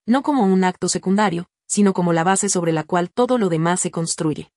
No 0.04 0.24
como 0.24 0.44
un 0.44 0.64
acto 0.64 0.88
secundario, 0.88 1.46
sino 1.68 1.92
como 1.92 2.12
la 2.12 2.24
base 2.24 2.48
sobre 2.48 2.72
la 2.72 2.82
cual 2.82 3.12
todo 3.12 3.38
lo 3.38 3.50
demás 3.50 3.78
se 3.78 3.92
construye. 3.92 4.50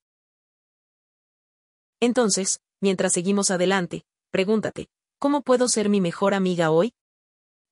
Entonces, 1.99 2.61
mientras 2.81 3.13
seguimos 3.13 3.51
adelante, 3.51 4.05
pregúntate, 4.31 4.87
¿cómo 5.19 5.43
puedo 5.43 5.67
ser 5.67 5.89
mi 5.89 6.01
mejor 6.01 6.33
amiga 6.33 6.71
hoy? 6.71 6.93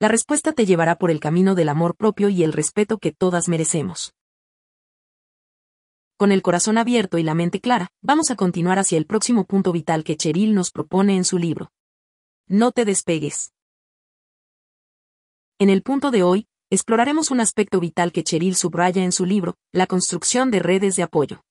La 0.04 0.10
respuesta 0.10 0.52
te 0.52 0.66
llevará 0.66 0.98
por 0.98 1.12
el 1.12 1.22
camino 1.22 1.56
del 1.56 1.70
amor 1.70 1.96
propio 1.96 2.28
y 2.28 2.44
el 2.44 2.52
respeto 2.52 2.98
que 2.98 3.14
todas 3.14 3.48
merecemos. 3.48 4.14
Con 6.18 6.34
el 6.34 6.42
corazón 6.42 6.78
abierto 6.78 7.20
y 7.20 7.24
la 7.24 7.34
mente 7.34 7.62
clara, 7.62 7.88
vamos 8.02 8.30
a 8.30 8.36
continuar 8.36 8.80
hacia 8.80 8.98
el 8.98 9.06
próximo 9.06 9.46
punto 9.46 9.72
vital 9.72 10.04
que 10.04 10.18
Cheryl 10.18 10.54
nos 10.54 10.72
propone 10.72 11.16
en 11.16 11.24
su 11.24 11.38
libro. 11.38 11.72
No 12.48 12.74
te 12.74 12.84
despegues. 12.84 13.54
En 15.58 15.70
el 15.70 15.84
punto 15.84 16.12
de 16.12 16.22
hoy, 16.22 16.50
exploraremos 16.70 17.32
un 17.32 17.40
aspecto 17.40 17.80
vital 17.80 18.12
que 18.12 18.26
Cheryl 18.26 18.58
subraya 18.58 19.06
en 19.06 19.14
su 19.14 19.26
libro, 19.26 19.56
la 19.72 19.88
construcción 19.88 20.52
de 20.52 20.60
redes 20.60 20.98
de 20.98 21.04
apoyo. 21.04 21.46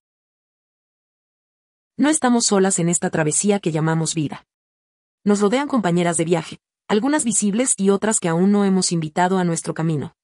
No 1.96 2.10
estamos 2.10 2.44
solas 2.44 2.78
en 2.80 2.90
esta 2.90 3.08
travesía 3.08 3.60
que 3.60 3.72
llamamos 3.72 4.14
vida. 4.14 4.44
Nos 5.24 5.40
rodean 5.40 5.68
compañeras 5.68 6.18
de 6.18 6.26
viaje, 6.26 6.58
algunas 6.88 7.24
visibles 7.24 7.74
y 7.76 7.90
otras 7.90 8.20
que 8.20 8.28
aún 8.28 8.52
no 8.52 8.64
hemos 8.64 8.92
invitado 8.92 9.38
a 9.38 9.44
nuestro 9.44 9.74
camino. 9.74 10.14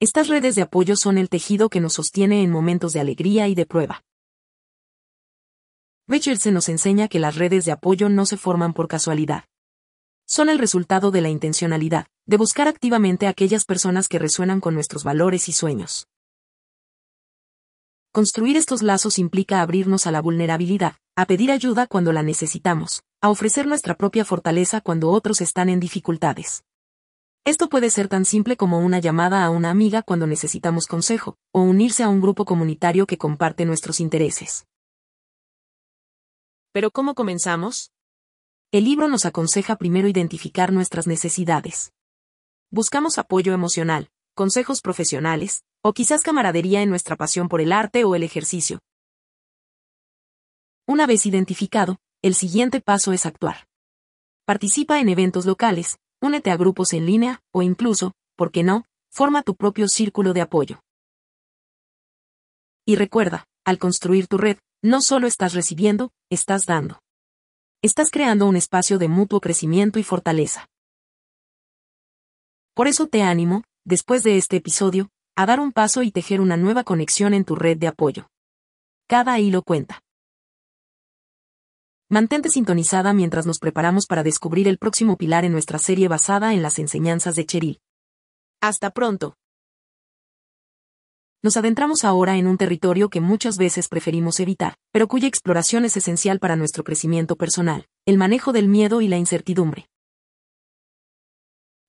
Estas 0.00 0.28
redes 0.28 0.54
de 0.54 0.62
apoyo 0.62 0.94
son 0.94 1.18
el 1.18 1.28
tejido 1.28 1.68
que 1.68 1.80
nos 1.80 1.94
sostiene 1.94 2.42
en 2.42 2.50
momentos 2.50 2.92
de 2.92 3.00
alegría 3.00 3.48
y 3.48 3.54
de 3.54 3.66
prueba. 3.66 4.04
se 6.08 6.52
nos 6.52 6.68
enseña 6.68 7.08
que 7.08 7.18
las 7.18 7.36
redes 7.36 7.64
de 7.64 7.72
apoyo 7.72 8.08
no 8.08 8.24
se 8.26 8.36
forman 8.36 8.74
por 8.74 8.86
casualidad. 8.86 9.44
Son 10.26 10.48
el 10.48 10.58
resultado 10.58 11.10
de 11.10 11.22
la 11.22 11.30
intencionalidad, 11.30 12.06
de 12.26 12.36
buscar 12.36 12.68
activamente 12.68 13.26
a 13.26 13.30
aquellas 13.30 13.64
personas 13.64 14.08
que 14.08 14.18
resuenan 14.18 14.60
con 14.60 14.74
nuestros 14.74 15.02
valores 15.02 15.48
y 15.48 15.52
sueños. 15.52 16.06
Construir 18.18 18.56
estos 18.56 18.82
lazos 18.82 19.16
implica 19.20 19.62
abrirnos 19.62 20.08
a 20.08 20.10
la 20.10 20.20
vulnerabilidad, 20.20 20.96
a 21.14 21.24
pedir 21.24 21.52
ayuda 21.52 21.86
cuando 21.86 22.12
la 22.12 22.24
necesitamos, 22.24 23.04
a 23.20 23.30
ofrecer 23.30 23.68
nuestra 23.68 23.94
propia 23.94 24.24
fortaleza 24.24 24.80
cuando 24.80 25.10
otros 25.10 25.40
están 25.40 25.68
en 25.68 25.78
dificultades. 25.78 26.64
Esto 27.44 27.68
puede 27.68 27.90
ser 27.90 28.08
tan 28.08 28.24
simple 28.24 28.56
como 28.56 28.80
una 28.80 28.98
llamada 28.98 29.44
a 29.44 29.50
una 29.50 29.70
amiga 29.70 30.02
cuando 30.02 30.26
necesitamos 30.26 30.88
consejo, 30.88 31.36
o 31.52 31.60
unirse 31.60 32.02
a 32.02 32.08
un 32.08 32.20
grupo 32.20 32.44
comunitario 32.44 33.06
que 33.06 33.18
comparte 33.18 33.64
nuestros 33.64 34.00
intereses. 34.00 34.66
¿Pero 36.72 36.90
cómo 36.90 37.14
comenzamos? 37.14 37.92
El 38.72 38.82
libro 38.86 39.06
nos 39.06 39.26
aconseja 39.26 39.76
primero 39.76 40.08
identificar 40.08 40.72
nuestras 40.72 41.06
necesidades. 41.06 41.92
Buscamos 42.72 43.16
apoyo 43.16 43.54
emocional, 43.54 44.10
consejos 44.34 44.80
profesionales, 44.80 45.62
o 45.82 45.92
quizás 45.92 46.22
camaradería 46.22 46.82
en 46.82 46.90
nuestra 46.90 47.16
pasión 47.16 47.48
por 47.48 47.60
el 47.60 47.72
arte 47.72 48.04
o 48.04 48.14
el 48.14 48.22
ejercicio. 48.22 48.80
Una 50.86 51.06
vez 51.06 51.26
identificado, 51.26 51.98
el 52.22 52.34
siguiente 52.34 52.80
paso 52.80 53.12
es 53.12 53.26
actuar. 53.26 53.66
Participa 54.44 55.00
en 55.00 55.08
eventos 55.08 55.46
locales, 55.46 55.98
únete 56.20 56.50
a 56.50 56.56
grupos 56.56 56.92
en 56.94 57.06
línea, 57.06 57.40
o 57.52 57.62
incluso, 57.62 58.12
¿por 58.36 58.50
qué 58.50 58.62
no?, 58.62 58.84
forma 59.10 59.42
tu 59.42 59.54
propio 59.54 59.88
círculo 59.88 60.32
de 60.32 60.40
apoyo. 60.40 60.80
Y 62.86 62.96
recuerda, 62.96 63.44
al 63.64 63.78
construir 63.78 64.28
tu 64.28 64.38
red, 64.38 64.58
no 64.82 65.02
solo 65.02 65.26
estás 65.26 65.52
recibiendo, 65.52 66.10
estás 66.30 66.64
dando. 66.64 67.00
Estás 67.82 68.10
creando 68.10 68.46
un 68.46 68.56
espacio 68.56 68.98
de 68.98 69.08
mutuo 69.08 69.40
crecimiento 69.40 69.98
y 69.98 70.02
fortaleza. 70.02 70.66
Por 72.74 72.88
eso 72.88 73.06
te 73.06 73.22
animo, 73.22 73.64
después 73.84 74.22
de 74.22 74.38
este 74.38 74.56
episodio, 74.56 75.10
a 75.38 75.46
dar 75.46 75.60
un 75.60 75.70
paso 75.70 76.02
y 76.02 76.10
tejer 76.10 76.40
una 76.40 76.56
nueva 76.56 76.82
conexión 76.82 77.32
en 77.32 77.44
tu 77.44 77.54
red 77.54 77.78
de 77.78 77.86
apoyo. 77.86 78.28
Cada 79.06 79.38
hilo 79.38 79.62
cuenta. 79.62 80.02
Mantente 82.08 82.48
sintonizada 82.48 83.12
mientras 83.12 83.46
nos 83.46 83.60
preparamos 83.60 84.06
para 84.06 84.24
descubrir 84.24 84.66
el 84.66 84.78
próximo 84.78 85.16
pilar 85.16 85.44
en 85.44 85.52
nuestra 85.52 85.78
serie 85.78 86.08
basada 86.08 86.54
en 86.54 86.62
las 86.62 86.80
enseñanzas 86.80 87.36
de 87.36 87.46
Cheryl. 87.46 87.80
Hasta 88.60 88.90
pronto. 88.90 89.36
Nos 91.40 91.56
adentramos 91.56 92.04
ahora 92.04 92.36
en 92.36 92.48
un 92.48 92.58
territorio 92.58 93.08
que 93.08 93.20
muchas 93.20 93.58
veces 93.58 93.86
preferimos 93.86 94.40
evitar, 94.40 94.74
pero 94.90 95.06
cuya 95.06 95.28
exploración 95.28 95.84
es 95.84 95.96
esencial 95.96 96.40
para 96.40 96.56
nuestro 96.56 96.82
crecimiento 96.82 97.36
personal, 97.36 97.86
el 98.06 98.18
manejo 98.18 98.52
del 98.52 98.66
miedo 98.66 99.02
y 99.02 99.06
la 99.06 99.18
incertidumbre. 99.18 99.88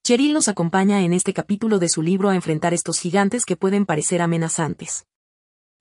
Cheryl 0.10 0.34
nos 0.34 0.48
acompaña 0.48 1.04
en 1.04 1.14
este 1.14 1.36
capítulo 1.36 1.78
de 1.78 1.88
su 1.88 2.02
libro 2.02 2.30
a 2.30 2.36
enfrentar 2.36 2.74
estos 2.74 2.98
gigantes 2.98 3.46
que 3.46 3.56
pueden 3.56 3.86
parecer 3.86 4.24
amenazantes. 4.24 5.06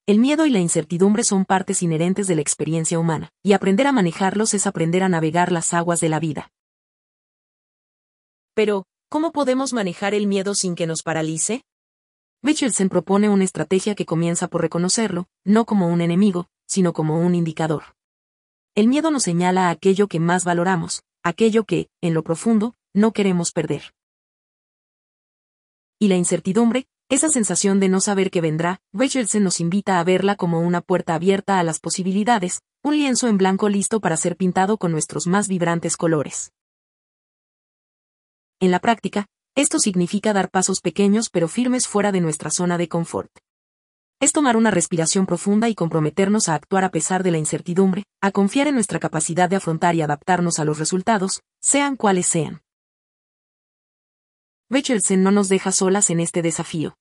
El 0.05 0.19
miedo 0.19 0.45
y 0.45 0.51
la 0.51 0.59
incertidumbre 0.59 1.23
son 1.23 1.45
partes 1.45 1.81
inherentes 1.81 2.27
de 2.27 2.35
la 2.35 2.41
experiencia 2.41 2.99
humana, 2.99 3.31
y 3.41 3.53
aprender 3.53 3.87
a 3.87 3.91
manejarlos 3.91 4.53
es 4.53 4.67
aprender 4.67 5.01
a 5.01 5.09
navegar 5.09 5.51
las 5.51 5.73
aguas 5.73 5.99
de 5.99 6.09
la 6.09 6.19
vida. 6.19 6.51
Pero, 8.53 8.85
¿cómo 9.09 9.31
podemos 9.31 9.73
manejar 9.73 10.13
el 10.13 10.27
miedo 10.27 10.53
sin 10.53 10.75
que 10.75 10.85
nos 10.85 11.01
paralice? 11.01 11.63
Michelsen 12.43 12.89
propone 12.89 13.29
una 13.29 13.45
estrategia 13.45 13.95
que 13.95 14.05
comienza 14.05 14.47
por 14.47 14.61
reconocerlo, 14.61 15.25
no 15.43 15.65
como 15.65 15.87
un 15.87 16.01
enemigo, 16.01 16.49
sino 16.67 16.93
como 16.93 17.19
un 17.19 17.33
indicador. 17.33 17.95
El 18.75 18.89
miedo 18.89 19.09
nos 19.09 19.23
señala 19.23 19.71
aquello 19.71 20.07
que 20.07 20.19
más 20.19 20.45
valoramos, 20.45 21.01
aquello 21.23 21.63
que, 21.63 21.89
en 21.99 22.13
lo 22.13 22.23
profundo, 22.23 22.75
no 22.93 23.11
queremos 23.11 23.51
perder 23.51 23.91
y 25.99 26.07
la 26.07 26.15
incertidumbre, 26.15 26.87
esa 27.09 27.27
sensación 27.27 27.79
de 27.79 27.89
no 27.89 27.99
saber 27.99 28.31
qué 28.31 28.39
vendrá, 28.39 28.79
Richardson 28.93 29.43
nos 29.43 29.59
invita 29.59 29.99
a 29.99 30.03
verla 30.03 30.35
como 30.35 30.61
una 30.61 30.79
puerta 30.79 31.13
abierta 31.13 31.59
a 31.59 31.63
las 31.63 31.79
posibilidades, 31.79 32.61
un 32.83 32.95
lienzo 32.95 33.27
en 33.27 33.37
blanco 33.37 33.67
listo 33.67 33.99
para 33.99 34.15
ser 34.15 34.37
pintado 34.37 34.77
con 34.77 34.91
nuestros 34.91 35.27
más 35.27 35.49
vibrantes 35.49 35.97
colores. 35.97 36.53
En 38.61 38.71
la 38.71 38.79
práctica, 38.79 39.25
esto 39.55 39.79
significa 39.79 40.31
dar 40.31 40.49
pasos 40.49 40.79
pequeños 40.79 41.29
pero 41.29 41.47
firmes 41.47 41.87
fuera 41.87 42.11
de 42.11 42.21
nuestra 42.21 42.49
zona 42.49 42.77
de 42.77 42.87
confort. 42.87 43.31
Es 44.21 44.31
tomar 44.31 44.55
una 44.55 44.71
respiración 44.71 45.25
profunda 45.25 45.67
y 45.67 45.75
comprometernos 45.75 46.47
a 46.47 46.55
actuar 46.55 46.83
a 46.83 46.91
pesar 46.91 47.23
de 47.23 47.31
la 47.31 47.37
incertidumbre, 47.37 48.03
a 48.21 48.31
confiar 48.31 48.67
en 48.67 48.75
nuestra 48.75 48.99
capacidad 48.99 49.49
de 49.49 49.55
afrontar 49.57 49.95
y 49.95 50.01
adaptarnos 50.01 50.59
a 50.59 50.65
los 50.65 50.77
resultados, 50.77 51.41
sean 51.61 51.95
cuales 51.95 52.25
sean. 52.25 52.61
Richardson 54.71 55.23
no 55.23 55.31
nos 55.31 55.49
deja 55.49 55.71
solas 55.71 56.11
en 56.11 56.19
este 56.19 56.41
desafío. 56.41 56.95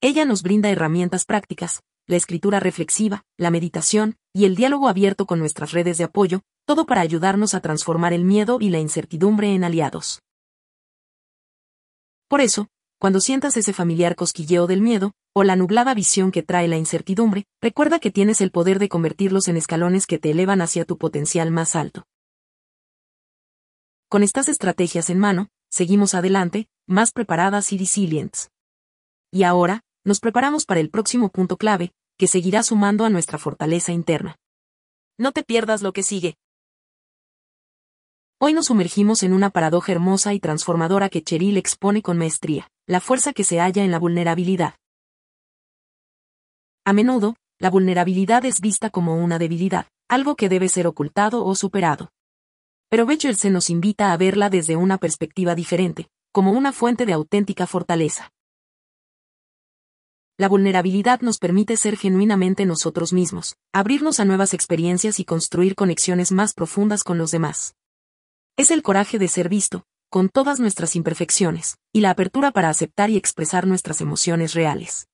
Ella 0.00 0.24
nos 0.24 0.42
brinda 0.42 0.70
herramientas 0.70 1.24
prácticas, 1.24 1.82
la 2.06 2.16
escritura 2.16 2.60
reflexiva, 2.60 3.24
la 3.36 3.50
meditación, 3.50 4.16
y 4.32 4.44
el 4.44 4.54
diálogo 4.54 4.88
abierto 4.88 5.26
con 5.26 5.38
nuestras 5.38 5.72
redes 5.72 5.98
de 5.98 6.04
apoyo, 6.04 6.42
todo 6.66 6.86
para 6.86 7.00
ayudarnos 7.00 7.54
a 7.54 7.60
transformar 7.60 8.12
el 8.12 8.24
miedo 8.24 8.58
y 8.60 8.70
la 8.70 8.78
incertidumbre 8.78 9.54
en 9.54 9.64
aliados. 9.64 10.20
Por 12.28 12.40
eso, 12.40 12.68
cuando 13.00 13.20
sientas 13.20 13.56
ese 13.56 13.72
familiar 13.72 14.14
cosquilleo 14.14 14.66
del 14.66 14.80
miedo, 14.80 15.12
o 15.34 15.42
la 15.42 15.56
nublada 15.56 15.94
visión 15.94 16.30
que 16.30 16.42
trae 16.42 16.68
la 16.68 16.76
incertidumbre, 16.76 17.44
recuerda 17.60 17.98
que 17.98 18.10
tienes 18.10 18.40
el 18.40 18.50
poder 18.50 18.78
de 18.78 18.88
convertirlos 18.88 19.48
en 19.48 19.56
escalones 19.56 20.06
que 20.06 20.18
te 20.18 20.30
elevan 20.30 20.60
hacia 20.60 20.84
tu 20.84 20.96
potencial 20.96 21.50
más 21.50 21.74
alto. 21.74 22.04
Con 24.08 24.22
estas 24.22 24.48
estrategias 24.48 25.10
en 25.10 25.18
mano, 25.18 25.48
seguimos 25.70 26.14
adelante, 26.14 26.68
más 26.86 27.12
preparadas 27.12 27.72
y 27.72 27.78
resilientes. 27.78 28.50
Y 29.30 29.42
ahora, 29.42 29.82
nos 30.04 30.20
preparamos 30.20 30.64
para 30.66 30.80
el 30.80 30.90
próximo 30.90 31.30
punto 31.30 31.56
clave, 31.56 31.92
que 32.18 32.26
seguirá 32.26 32.62
sumando 32.62 33.04
a 33.04 33.10
nuestra 33.10 33.38
fortaleza 33.38 33.92
interna. 33.92 34.36
No 35.18 35.32
te 35.32 35.42
pierdas 35.42 35.82
lo 35.82 35.92
que 35.92 36.02
sigue. 36.02 36.36
Hoy 38.38 38.52
nos 38.52 38.66
sumergimos 38.66 39.22
en 39.22 39.32
una 39.32 39.50
paradoja 39.50 39.92
hermosa 39.92 40.34
y 40.34 40.40
transformadora 40.40 41.08
que 41.08 41.22
Cheryl 41.22 41.56
expone 41.56 42.02
con 42.02 42.18
maestría, 42.18 42.68
la 42.86 43.00
fuerza 43.00 43.32
que 43.32 43.44
se 43.44 43.58
halla 43.58 43.84
en 43.84 43.90
la 43.90 43.98
vulnerabilidad. 43.98 44.74
A 46.84 46.92
menudo, 46.92 47.36
la 47.58 47.70
vulnerabilidad 47.70 48.44
es 48.44 48.60
vista 48.60 48.90
como 48.90 49.16
una 49.16 49.38
debilidad, 49.38 49.86
algo 50.08 50.36
que 50.36 50.48
debe 50.48 50.68
ser 50.68 50.86
ocultado 50.86 51.44
o 51.44 51.54
superado 51.54 52.10
pero 52.94 53.08
se 53.34 53.50
nos 53.50 53.70
invita 53.70 54.12
a 54.12 54.16
verla 54.16 54.50
desde 54.50 54.76
una 54.76 54.98
perspectiva 54.98 55.56
diferente, 55.56 56.06
como 56.34 56.50
una 56.50 56.72
fuente 56.72 57.06
de 57.06 57.12
auténtica 57.12 57.64
fortaleza. 57.64 58.32
La 60.36 60.48
vulnerabilidad 60.48 61.20
nos 61.20 61.38
permite 61.38 61.76
ser 61.76 61.96
genuinamente 61.96 62.66
nosotros 62.66 63.12
mismos, 63.12 63.54
abrirnos 63.72 64.18
a 64.18 64.24
nuevas 64.24 64.52
experiencias 64.52 65.20
y 65.20 65.24
construir 65.24 65.76
conexiones 65.76 66.32
más 66.32 66.52
profundas 66.52 67.04
con 67.04 67.18
los 67.18 67.30
demás. 67.30 67.76
Es 68.56 68.72
el 68.72 68.82
coraje 68.82 69.20
de 69.20 69.28
ser 69.28 69.48
visto, 69.48 69.84
con 70.10 70.28
todas 70.28 70.58
nuestras 70.58 70.96
imperfecciones, 70.96 71.78
y 71.92 72.00
la 72.00 72.10
apertura 72.10 72.50
para 72.50 72.68
aceptar 72.68 73.10
y 73.10 73.16
expresar 73.16 73.68
nuestras 73.68 74.00
emociones 74.00 74.54
reales. 74.54 75.06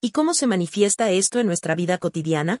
¿Y 0.00 0.10
cómo 0.10 0.34
se 0.34 0.48
manifiesta 0.48 1.12
esto 1.12 1.38
en 1.38 1.46
nuestra 1.46 1.76
vida 1.76 1.98
cotidiana? 1.98 2.58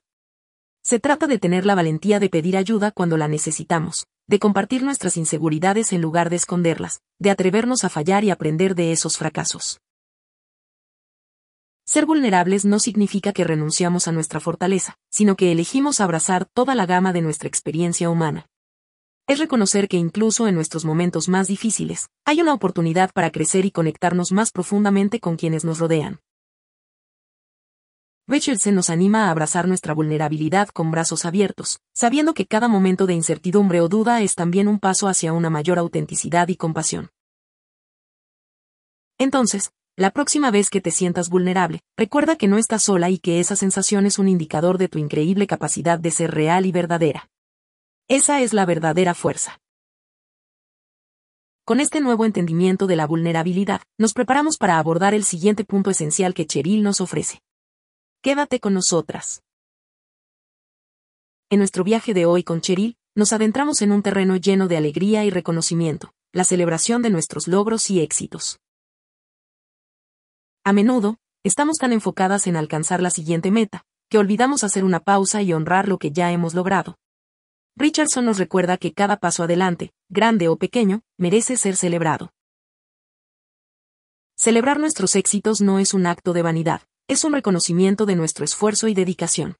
Se 0.80 1.00
trata 1.00 1.26
de 1.26 1.40
tener 1.40 1.66
la 1.66 1.74
valentía 1.74 2.20
de 2.20 2.28
pedir 2.28 2.56
ayuda 2.56 2.92
cuando 2.92 3.16
la 3.16 3.26
necesitamos, 3.26 4.06
de 4.26 4.38
compartir 4.38 4.82
nuestras 4.82 5.16
inseguridades 5.16 5.92
en 5.92 6.00
lugar 6.00 6.30
de 6.30 6.36
esconderlas, 6.36 7.00
de 7.18 7.30
atrevernos 7.30 7.84
a 7.84 7.88
fallar 7.88 8.24
y 8.24 8.30
aprender 8.30 8.74
de 8.74 8.92
esos 8.92 9.18
fracasos. 9.18 9.80
Ser 11.84 12.06
vulnerables 12.06 12.64
no 12.64 12.78
significa 12.78 13.32
que 13.32 13.44
renunciamos 13.44 14.08
a 14.08 14.12
nuestra 14.12 14.40
fortaleza, 14.40 14.96
sino 15.10 15.36
que 15.36 15.52
elegimos 15.52 16.00
abrazar 16.00 16.46
toda 16.46 16.74
la 16.74 16.86
gama 16.86 17.12
de 17.12 17.22
nuestra 17.22 17.48
experiencia 17.48 18.08
humana. 18.08 18.46
Es 19.26 19.38
reconocer 19.38 19.88
que 19.88 19.96
incluso 19.96 20.48
en 20.48 20.54
nuestros 20.54 20.84
momentos 20.84 21.28
más 21.28 21.48
difíciles, 21.48 22.08
hay 22.24 22.40
una 22.40 22.54
oportunidad 22.54 23.12
para 23.12 23.30
crecer 23.30 23.64
y 23.64 23.70
conectarnos 23.70 24.32
más 24.32 24.52
profundamente 24.52 25.20
con 25.20 25.36
quienes 25.36 25.64
nos 25.64 25.78
rodean. 25.78 26.20
Richardson 28.28 28.76
nos 28.76 28.88
anima 28.88 29.26
a 29.26 29.30
abrazar 29.30 29.66
nuestra 29.66 29.94
vulnerabilidad 29.94 30.68
con 30.68 30.92
brazos 30.92 31.24
abiertos, 31.24 31.80
sabiendo 31.92 32.34
que 32.34 32.46
cada 32.46 32.68
momento 32.68 33.06
de 33.06 33.14
incertidumbre 33.14 33.80
o 33.80 33.88
duda 33.88 34.22
es 34.22 34.36
también 34.36 34.68
un 34.68 34.78
paso 34.78 35.08
hacia 35.08 35.32
una 35.32 35.50
mayor 35.50 35.78
autenticidad 35.78 36.46
y 36.48 36.56
compasión. 36.56 37.10
Entonces, 39.18 39.72
la 39.96 40.10
próxima 40.12 40.50
vez 40.50 40.70
que 40.70 40.80
te 40.80 40.92
sientas 40.92 41.28
vulnerable, 41.28 41.80
recuerda 41.96 42.36
que 42.36 42.48
no 42.48 42.58
estás 42.58 42.84
sola 42.84 43.10
y 43.10 43.18
que 43.18 43.40
esa 43.40 43.56
sensación 43.56 44.06
es 44.06 44.18
un 44.18 44.28
indicador 44.28 44.78
de 44.78 44.88
tu 44.88 44.98
increíble 44.98 45.46
capacidad 45.48 45.98
de 45.98 46.10
ser 46.12 46.30
real 46.30 46.64
y 46.64 46.72
verdadera. 46.72 47.28
Esa 48.08 48.40
es 48.40 48.52
la 48.52 48.66
verdadera 48.66 49.14
fuerza. 49.14 49.58
Con 51.64 51.80
este 51.80 52.00
nuevo 52.00 52.24
entendimiento 52.24 52.86
de 52.86 52.96
la 52.96 53.06
vulnerabilidad, 53.06 53.82
nos 53.98 54.14
preparamos 54.14 54.58
para 54.58 54.78
abordar 54.78 55.12
el 55.12 55.24
siguiente 55.24 55.64
punto 55.64 55.90
esencial 55.90 56.34
que 56.34 56.46
Cheryl 56.46 56.82
nos 56.82 57.00
ofrece. 57.00 57.40
Quédate 58.22 58.60
con 58.60 58.72
nosotras. 58.72 59.42
En 61.50 61.58
nuestro 61.58 61.82
viaje 61.82 62.14
de 62.14 62.24
hoy 62.24 62.44
con 62.44 62.60
Cheryl, 62.60 62.96
nos 63.16 63.32
adentramos 63.32 63.82
en 63.82 63.90
un 63.90 64.00
terreno 64.00 64.36
lleno 64.36 64.68
de 64.68 64.76
alegría 64.76 65.24
y 65.24 65.30
reconocimiento, 65.30 66.14
la 66.32 66.44
celebración 66.44 67.02
de 67.02 67.10
nuestros 67.10 67.48
logros 67.48 67.90
y 67.90 68.00
éxitos. 68.00 68.60
A 70.62 70.72
menudo, 70.72 71.16
estamos 71.42 71.78
tan 71.78 71.92
enfocadas 71.92 72.46
en 72.46 72.54
alcanzar 72.54 73.02
la 73.02 73.10
siguiente 73.10 73.50
meta, 73.50 73.82
que 74.08 74.18
olvidamos 74.18 74.62
hacer 74.62 74.84
una 74.84 75.00
pausa 75.00 75.42
y 75.42 75.52
honrar 75.52 75.88
lo 75.88 75.98
que 75.98 76.12
ya 76.12 76.30
hemos 76.30 76.54
logrado. 76.54 76.98
Richardson 77.74 78.24
nos 78.24 78.38
recuerda 78.38 78.76
que 78.76 78.92
cada 78.92 79.16
paso 79.16 79.42
adelante, 79.42 79.90
grande 80.08 80.46
o 80.46 80.56
pequeño, 80.56 81.02
merece 81.18 81.56
ser 81.56 81.74
celebrado. 81.74 82.32
Celebrar 84.36 84.78
nuestros 84.78 85.16
éxitos 85.16 85.60
no 85.60 85.80
es 85.80 85.92
un 85.92 86.06
acto 86.06 86.32
de 86.32 86.42
vanidad, 86.42 86.82
es 87.12 87.24
un 87.24 87.34
reconocimiento 87.34 88.06
de 88.06 88.16
nuestro 88.16 88.44
esfuerzo 88.44 88.88
y 88.88 88.94
dedicación. 88.94 89.56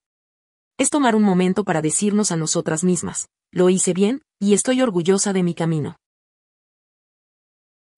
Es 0.78 0.88
tomar 0.88 1.14
un 1.14 1.22
momento 1.22 1.64
para 1.64 1.82
decirnos 1.82 2.32
a 2.32 2.36
nosotras 2.36 2.82
mismas, 2.82 3.28
lo 3.52 3.68
hice 3.68 3.92
bien, 3.92 4.22
y 4.40 4.54
estoy 4.54 4.80
orgullosa 4.80 5.34
de 5.34 5.42
mi 5.42 5.54
camino. 5.54 5.96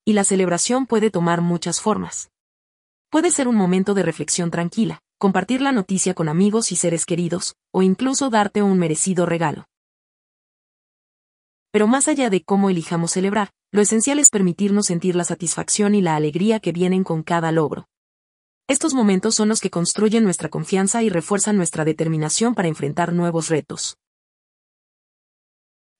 Y 0.04 0.12
la 0.12 0.24
celebración 0.24 0.86
puede 0.86 1.10
tomar 1.10 1.40
muchas 1.40 1.80
formas. 1.80 2.30
Puede 3.10 3.30
ser 3.30 3.46
un 3.46 3.54
momento 3.54 3.94
de 3.94 4.02
reflexión 4.02 4.50
tranquila, 4.50 5.00
compartir 5.18 5.60
la 5.62 5.70
noticia 5.70 6.14
con 6.14 6.28
amigos 6.28 6.72
y 6.72 6.76
seres 6.76 7.06
queridos, 7.06 7.54
o 7.72 7.82
incluso 7.82 8.30
darte 8.30 8.60
un 8.60 8.76
merecido 8.76 9.24
regalo. 9.24 9.66
Pero 11.70 11.86
más 11.86 12.08
allá 12.08 12.28
de 12.28 12.42
cómo 12.42 12.70
elijamos 12.70 13.12
celebrar, 13.12 13.50
lo 13.70 13.80
esencial 13.80 14.18
es 14.18 14.30
permitirnos 14.30 14.86
sentir 14.86 15.14
la 15.14 15.24
satisfacción 15.24 15.94
y 15.94 16.02
la 16.02 16.16
alegría 16.16 16.58
que 16.58 16.72
vienen 16.72 17.04
con 17.04 17.22
cada 17.22 17.52
logro. 17.52 17.86
Estos 18.68 18.94
momentos 18.94 19.34
son 19.34 19.48
los 19.48 19.60
que 19.60 19.70
construyen 19.70 20.24
nuestra 20.24 20.48
confianza 20.48 21.02
y 21.02 21.08
refuerzan 21.08 21.56
nuestra 21.56 21.84
determinación 21.84 22.54
para 22.54 22.68
enfrentar 22.68 23.12
nuevos 23.12 23.48
retos. 23.48 23.96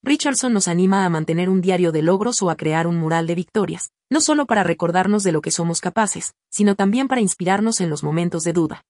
Richardson 0.03 0.53
nos 0.53 0.69
anima 0.69 1.05
a 1.05 1.09
mantener 1.09 1.49
un 1.49 1.61
diario 1.61 1.93
de 1.93 2.03
logros 2.03 2.43
o 2.43 2.51
a 2.51 2.57
crear 2.57 2.87
un 2.87 2.97
mural 2.97 3.27
de 3.27 3.35
victorias, 3.35 3.91
no 4.11 4.21
solo 4.21 4.47
para 4.47 4.63
recordarnos 4.63 5.23
de 5.23 5.33
lo 5.33 5.41
que 5.41 5.51
somos 5.51 5.81
capaces, 5.81 6.35
sino 6.51 6.75
también 6.75 7.09
para 7.09 7.21
inspirarnos 7.21 7.81
en 7.81 7.91
los 7.91 8.03
momentos 8.03 8.45
de 8.45 8.53
duda. 8.53 8.83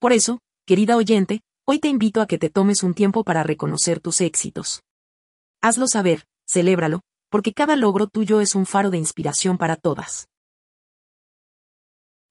Por 0.00 0.12
eso, 0.12 0.40
querida 0.66 0.96
oyente, 0.96 1.40
Hoy 1.66 1.78
te 1.78 1.88
invito 1.88 2.20
a 2.20 2.26
que 2.26 2.36
te 2.36 2.50
tomes 2.50 2.82
un 2.82 2.92
tiempo 2.92 3.24
para 3.24 3.42
reconocer 3.42 3.98
tus 3.98 4.20
éxitos. 4.20 4.82
Hazlo 5.62 5.86
saber, 5.86 6.26
celébralo, 6.46 7.00
porque 7.30 7.54
cada 7.54 7.74
logro 7.74 8.06
tuyo 8.06 8.42
es 8.42 8.54
un 8.54 8.66
faro 8.66 8.90
de 8.90 8.98
inspiración 8.98 9.56
para 9.56 9.76
todas. 9.76 10.28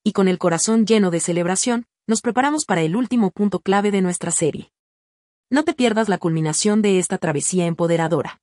Y 0.04 0.12
con 0.12 0.28
el 0.28 0.38
corazón 0.38 0.86
lleno 0.86 1.12
de 1.12 1.22
celebración, 1.22 1.86
nos 2.08 2.22
preparamos 2.22 2.66
para 2.66 2.82
el 2.82 2.98
último 2.98 3.32
punto 3.32 3.62
clave 3.62 3.90
de 3.90 4.02
nuestra 4.02 4.32
serie. 4.32 4.72
No 5.50 5.64
te 5.64 5.74
pierdas 5.74 6.10
la 6.10 6.18
culminación 6.18 6.82
de 6.82 7.00
esta 7.00 7.18
travesía 7.18 7.68
empoderadora. 7.68 8.42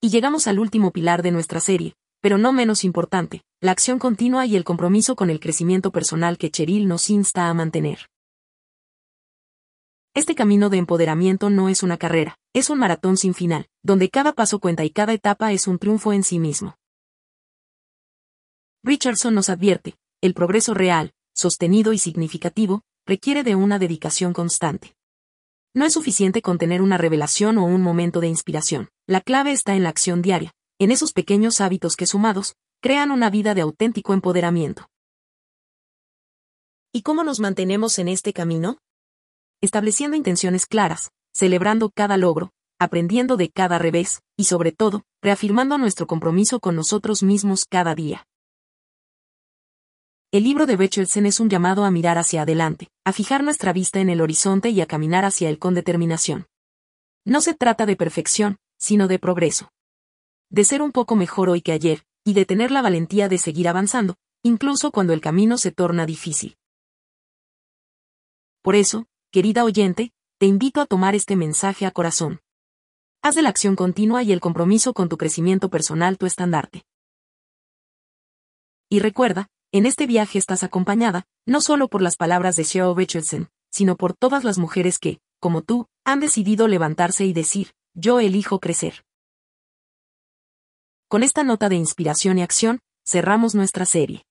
Y 0.00 0.10
llegamos 0.10 0.46
al 0.46 0.60
último 0.60 0.92
pilar 0.92 1.22
de 1.22 1.32
nuestra 1.32 1.58
serie, 1.58 1.94
pero 2.20 2.38
no 2.38 2.52
menos 2.52 2.84
importante, 2.84 3.42
la 3.60 3.72
acción 3.72 3.98
continua 3.98 4.46
y 4.46 4.54
el 4.54 4.62
compromiso 4.62 5.16
con 5.16 5.28
el 5.28 5.40
crecimiento 5.40 5.90
personal 5.90 6.38
que 6.38 6.50
Cheryl 6.50 6.86
nos 6.86 7.10
insta 7.10 7.48
a 7.48 7.54
mantener. 7.54 8.06
Este 10.14 10.36
camino 10.36 10.70
de 10.70 10.78
empoderamiento 10.78 11.50
no 11.50 11.68
es 11.68 11.82
una 11.82 11.96
carrera, 11.96 12.36
es 12.52 12.70
un 12.70 12.78
maratón 12.78 13.16
sin 13.16 13.34
final, 13.34 13.66
donde 13.82 14.08
cada 14.08 14.34
paso 14.34 14.60
cuenta 14.60 14.84
y 14.84 14.90
cada 14.90 15.12
etapa 15.14 15.52
es 15.52 15.66
un 15.66 15.80
triunfo 15.80 16.12
en 16.12 16.22
sí 16.22 16.38
mismo. 16.38 16.77
Richardson 18.88 19.34
nos 19.34 19.50
advierte, 19.50 19.96
el 20.22 20.32
progreso 20.32 20.72
real, 20.72 21.12
sostenido 21.34 21.92
y 21.92 21.98
significativo, 21.98 22.84
requiere 23.04 23.42
de 23.42 23.54
una 23.54 23.78
dedicación 23.78 24.32
constante. 24.32 24.94
No 25.74 25.84
es 25.84 25.92
suficiente 25.92 26.40
con 26.40 26.56
tener 26.56 26.80
una 26.80 26.96
revelación 26.96 27.58
o 27.58 27.66
un 27.66 27.82
momento 27.82 28.20
de 28.20 28.28
inspiración, 28.28 28.88
la 29.06 29.20
clave 29.20 29.52
está 29.52 29.74
en 29.74 29.82
la 29.82 29.90
acción 29.90 30.22
diaria, 30.22 30.52
en 30.78 30.90
esos 30.90 31.12
pequeños 31.12 31.60
hábitos 31.60 31.96
que 31.96 32.06
sumados, 32.06 32.54
crean 32.80 33.10
una 33.10 33.28
vida 33.28 33.54
de 33.54 33.60
auténtico 33.60 34.14
empoderamiento. 34.14 34.88
¿Y 36.90 37.02
cómo 37.02 37.24
nos 37.24 37.40
mantenemos 37.40 37.98
en 37.98 38.08
este 38.08 38.32
camino? 38.32 38.78
estableciendo 39.60 40.16
intenciones 40.16 40.64
claras, 40.64 41.10
celebrando 41.34 41.90
cada 41.90 42.16
logro, 42.16 42.52
aprendiendo 42.78 43.36
de 43.36 43.50
cada 43.50 43.76
revés, 43.76 44.22
y 44.34 44.44
sobre 44.44 44.72
todo, 44.72 45.02
reafirmando 45.20 45.76
nuestro 45.76 46.06
compromiso 46.06 46.58
con 46.58 46.74
nosotros 46.74 47.22
mismos 47.22 47.66
cada 47.68 47.94
día. 47.94 48.24
El 50.30 50.44
libro 50.44 50.66
de 50.66 50.76
Bechelsen 50.76 51.24
es 51.24 51.40
un 51.40 51.48
llamado 51.48 51.86
a 51.86 51.90
mirar 51.90 52.18
hacia 52.18 52.42
adelante, 52.42 52.90
a 53.02 53.14
fijar 53.14 53.42
nuestra 53.42 53.72
vista 53.72 53.98
en 54.00 54.10
el 54.10 54.20
horizonte 54.20 54.68
y 54.68 54.82
a 54.82 54.86
caminar 54.86 55.24
hacia 55.24 55.48
él 55.48 55.58
con 55.58 55.72
determinación. 55.72 56.46
No 57.24 57.40
se 57.40 57.54
trata 57.54 57.86
de 57.86 57.96
perfección, 57.96 58.58
sino 58.76 59.08
de 59.08 59.18
progreso. 59.18 59.70
De 60.50 60.64
ser 60.64 60.82
un 60.82 60.92
poco 60.92 61.16
mejor 61.16 61.48
hoy 61.48 61.62
que 61.62 61.72
ayer, 61.72 62.04
y 62.24 62.34
de 62.34 62.44
tener 62.44 62.70
la 62.70 62.82
valentía 62.82 63.30
de 63.30 63.38
seguir 63.38 63.68
avanzando, 63.68 64.16
incluso 64.42 64.90
cuando 64.92 65.14
el 65.14 65.22
camino 65.22 65.56
se 65.56 65.72
torna 65.72 66.04
difícil. 66.04 66.58
Por 68.60 68.76
eso, 68.76 69.06
querida 69.30 69.64
oyente, 69.64 70.12
te 70.36 70.44
invito 70.44 70.82
a 70.82 70.86
tomar 70.86 71.14
este 71.14 71.36
mensaje 71.36 71.86
a 71.86 71.90
corazón. 71.90 72.40
Haz 73.22 73.34
de 73.34 73.40
la 73.40 73.48
acción 73.48 73.76
continua 73.76 74.22
y 74.22 74.32
el 74.32 74.40
compromiso 74.40 74.92
con 74.92 75.08
tu 75.08 75.16
crecimiento 75.16 75.70
personal 75.70 76.18
tu 76.18 76.26
estandarte. 76.26 76.84
Y 78.90 79.00
recuerda, 79.00 79.48
en 79.70 79.84
este 79.84 80.06
viaje 80.06 80.38
estás 80.38 80.62
acompañada, 80.62 81.26
no 81.46 81.60
solo 81.60 81.88
por 81.88 82.00
las 82.00 82.16
palabras 82.16 82.56
de 82.56 82.64
Cheryl 82.64 82.96
Richardson, 82.96 83.50
sino 83.70 83.96
por 83.96 84.14
todas 84.14 84.42
las 84.42 84.56
mujeres 84.56 84.98
que, 84.98 85.20
como 85.40 85.62
tú, 85.62 85.86
han 86.04 86.20
decidido 86.20 86.68
levantarse 86.68 87.26
y 87.26 87.34
decir, 87.34 87.72
yo 87.94 88.18
elijo 88.18 88.60
crecer. 88.60 89.04
Con 91.06 91.22
esta 91.22 91.42
nota 91.42 91.68
de 91.68 91.76
inspiración 91.76 92.38
y 92.38 92.42
acción, 92.42 92.80
cerramos 93.06 93.54
nuestra 93.54 93.84
serie. 93.84 94.24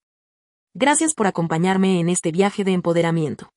Gracias 0.73 1.13
por 1.13 1.27
acompañarme 1.27 1.99
en 1.99 2.09
este 2.09 2.31
viaje 2.31 2.63
de 2.63 2.71
empoderamiento. 2.71 3.51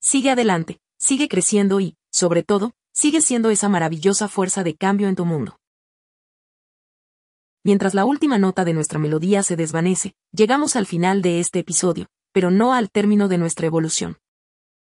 Sigue 0.00 0.30
adelante, 0.30 0.78
sigue 0.98 1.28
creciendo 1.28 1.80
y, 1.80 1.96
sobre 2.10 2.42
todo, 2.42 2.72
sigue 2.92 3.20
siendo 3.22 3.50
esa 3.50 3.68
maravillosa 3.68 4.28
fuerza 4.28 4.62
de 4.62 4.76
cambio 4.76 5.08
en 5.08 5.16
tu 5.16 5.24
mundo. 5.24 5.58
Mientras 7.64 7.94
la 7.94 8.04
última 8.04 8.38
nota 8.38 8.64
de 8.64 8.72
nuestra 8.72 8.98
melodía 8.98 9.42
se 9.42 9.56
desvanece, 9.56 10.14
llegamos 10.32 10.76
al 10.76 10.86
final 10.86 11.22
de 11.22 11.40
este 11.40 11.58
episodio, 11.58 12.06
pero 12.32 12.50
no 12.50 12.72
al 12.72 12.90
término 12.90 13.28
de 13.28 13.38
nuestra 13.38 13.66
evolución. 13.66 14.18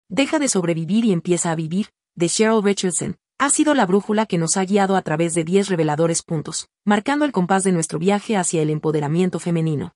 Deja 0.09 0.39
de 0.39 0.47
sobrevivir 0.47 1.05
y 1.05 1.11
empieza 1.11 1.51
a 1.51 1.55
vivir, 1.55 1.89
de 2.15 2.29
Cheryl 2.29 2.63
Richardson, 2.63 3.17
ha 3.37 3.49
sido 3.49 3.73
la 3.73 3.85
brújula 3.85 4.25
que 4.25 4.37
nos 4.37 4.57
ha 4.57 4.65
guiado 4.65 4.95
a 4.95 5.01
través 5.01 5.33
de 5.33 5.43
10 5.45 5.69
reveladores 5.69 6.23
puntos, 6.23 6.67
marcando 6.85 7.25
el 7.25 7.31
compás 7.31 7.63
de 7.63 7.71
nuestro 7.71 7.97
viaje 7.97 8.35
hacia 8.35 8.61
el 8.61 8.69
empoderamiento 8.69 9.39
femenino. 9.39 9.93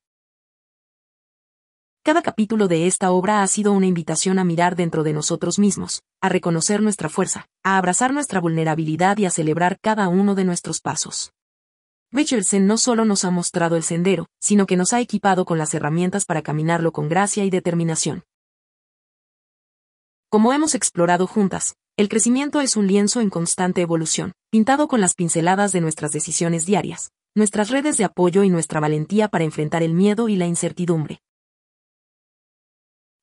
Cada 2.03 2.21
capítulo 2.21 2.67
de 2.67 2.87
esta 2.87 3.11
obra 3.11 3.43
ha 3.43 3.47
sido 3.47 3.71
una 3.71 3.85
invitación 3.85 4.39
a 4.39 4.43
mirar 4.43 4.75
dentro 4.75 5.03
de 5.03 5.13
nosotros 5.13 5.59
mismos, 5.59 6.03
a 6.21 6.29
reconocer 6.29 6.81
nuestra 6.81 7.09
fuerza, 7.09 7.47
a 7.63 7.77
abrazar 7.77 8.13
nuestra 8.13 8.39
vulnerabilidad 8.39 9.17
y 9.17 9.25
a 9.25 9.29
celebrar 9.29 9.77
cada 9.81 10.07
uno 10.07 10.35
de 10.35 10.43
nuestros 10.43 10.81
pasos. 10.81 11.33
Richardson 12.13 12.67
no 12.67 12.77
solo 12.77 13.05
nos 13.05 13.25
ha 13.25 13.31
mostrado 13.31 13.75
el 13.75 13.81
sendero, 13.81 14.27
sino 14.39 14.67
que 14.67 14.77
nos 14.77 14.93
ha 14.93 15.01
equipado 15.01 15.45
con 15.45 15.57
las 15.57 15.73
herramientas 15.73 16.25
para 16.25 16.43
caminarlo 16.43 16.91
con 16.91 17.09
gracia 17.09 17.43
y 17.43 17.49
determinación. 17.49 18.21
Como 20.29 20.53
hemos 20.53 20.75
explorado 20.75 21.25
juntas, 21.25 21.73
el 21.97 22.09
crecimiento 22.09 22.61
es 22.61 22.75
un 22.75 22.85
lienzo 22.85 23.19
en 23.19 23.31
constante 23.31 23.81
evolución, 23.81 24.33
pintado 24.51 24.87
con 24.87 25.01
las 25.01 25.15
pinceladas 25.15 25.71
de 25.71 25.81
nuestras 25.81 26.11
decisiones 26.11 26.67
diarias, 26.67 27.09
nuestras 27.33 27.71
redes 27.71 27.97
de 27.97 28.03
apoyo 28.03 28.43
y 28.43 28.49
nuestra 28.49 28.79
valentía 28.79 29.27
para 29.27 29.43
enfrentar 29.43 29.81
el 29.81 29.95
miedo 29.95 30.29
y 30.29 30.35
la 30.35 30.45
incertidumbre. 30.45 31.19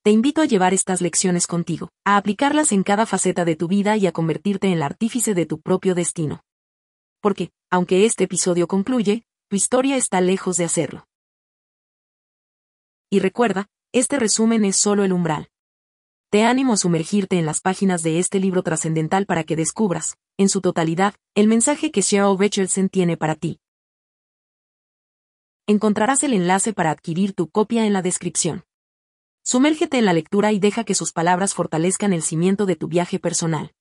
Te 0.03 0.11
invito 0.11 0.43
a 0.43 0.47
llevar 0.47 0.75
estas 0.75 1.01
lecciones 1.01 1.47
contigo, 1.47 1.91
a 2.05 2.17
aplicarlas 2.17 2.73
en 2.73 2.83
cada 2.83 3.07
faceta 3.07 3.45
de 3.45 3.55
tu 3.55 3.69
vida 3.69 3.97
y 3.97 4.09
a 4.09 4.13
convertirte 4.13 4.67
en 4.67 4.73
el 4.73 4.83
artífice 4.83 5.35
de 5.35 5.47
tu 5.47 5.61
propio 5.61 5.95
destino. 5.95 6.41
Porque, 7.21 7.51
aunque 7.71 8.07
este 8.07 8.25
episodio 8.25 8.67
concluye, 8.67 9.25
tu 9.49 9.57
historia 9.57 9.97
está 9.97 10.21
lejos 10.21 10.57
de 10.57 10.65
hacerlo. 10.65 11.07
Y 13.11 13.19
recuerda, 13.19 13.67
este 13.93 14.19
resumen 14.19 14.65
es 14.65 14.77
solo 14.77 15.05
el 15.05 15.13
umbral. 15.13 15.51
Te 16.31 16.45
animo 16.45 16.75
a 16.75 16.77
sumergirte 16.77 17.39
en 17.39 17.47
las 17.47 17.61
páginas 17.61 18.05
de 18.05 18.21
este 18.21 18.39
libro 18.39 18.63
trascendental 18.63 19.27
para 19.27 19.43
que 19.43 19.57
descubras, 19.57 20.17
en 20.39 20.49
su 20.49 20.61
totalidad, 20.61 21.15
el 21.35 21.49
mensaje 21.49 21.91
que 21.91 22.03
Cheryl 22.03 22.39
Richardson 22.39 22.89
tiene 22.89 23.17
para 23.17 23.35
ti. 23.35 23.59
Encontrarás 25.67 26.23
el 26.23 26.35
enlace 26.35 26.73
para 26.73 26.93
adquirir 26.93 27.35
tu 27.35 27.51
copia 27.51 27.85
en 27.85 27.93
la 27.93 28.03
descripción. 28.03 28.65
Sumérgete 29.43 29.99
en 29.99 30.05
la 30.05 30.13
lectura 30.13 30.53
y 30.53 30.61
deja 30.61 30.85
que 30.85 30.95
sus 30.95 31.13
palabras 31.13 31.55
fortalezcan 31.55 32.13
el 32.13 32.23
cimiento 32.23 32.65
de 32.65 32.77
tu 32.77 32.87
viaje 32.87 33.19
personal. 33.19 33.75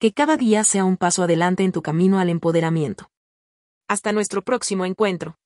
Que 0.00 0.12
cada 0.14 0.38
día 0.38 0.64
sea 0.64 0.86
un 0.86 0.96
paso 0.96 1.22
adelante 1.24 1.62
en 1.62 1.72
tu 1.72 1.82
camino 1.82 2.20
al 2.20 2.30
empoderamiento. 2.30 3.10
Hasta 3.86 4.12
nuestro 4.12 4.40
próximo 4.40 4.86
encuentro. 4.86 5.36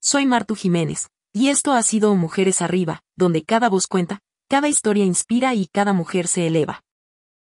Soy 0.00 0.26
Martu 0.26 0.56
Jiménez, 0.56 1.06
y 1.32 1.50
esto 1.50 1.72
ha 1.72 1.80
sido 1.84 2.12
Mujeres 2.16 2.62
Arriba, 2.62 3.04
donde 3.14 3.44
cada 3.44 3.68
voz 3.68 3.86
cuenta, 3.86 4.18
cada 4.48 4.66
historia 4.66 5.04
inspira 5.04 5.54
y 5.54 5.68
cada 5.68 5.92
mujer 5.92 6.26
se 6.26 6.48
eleva. 6.48 6.82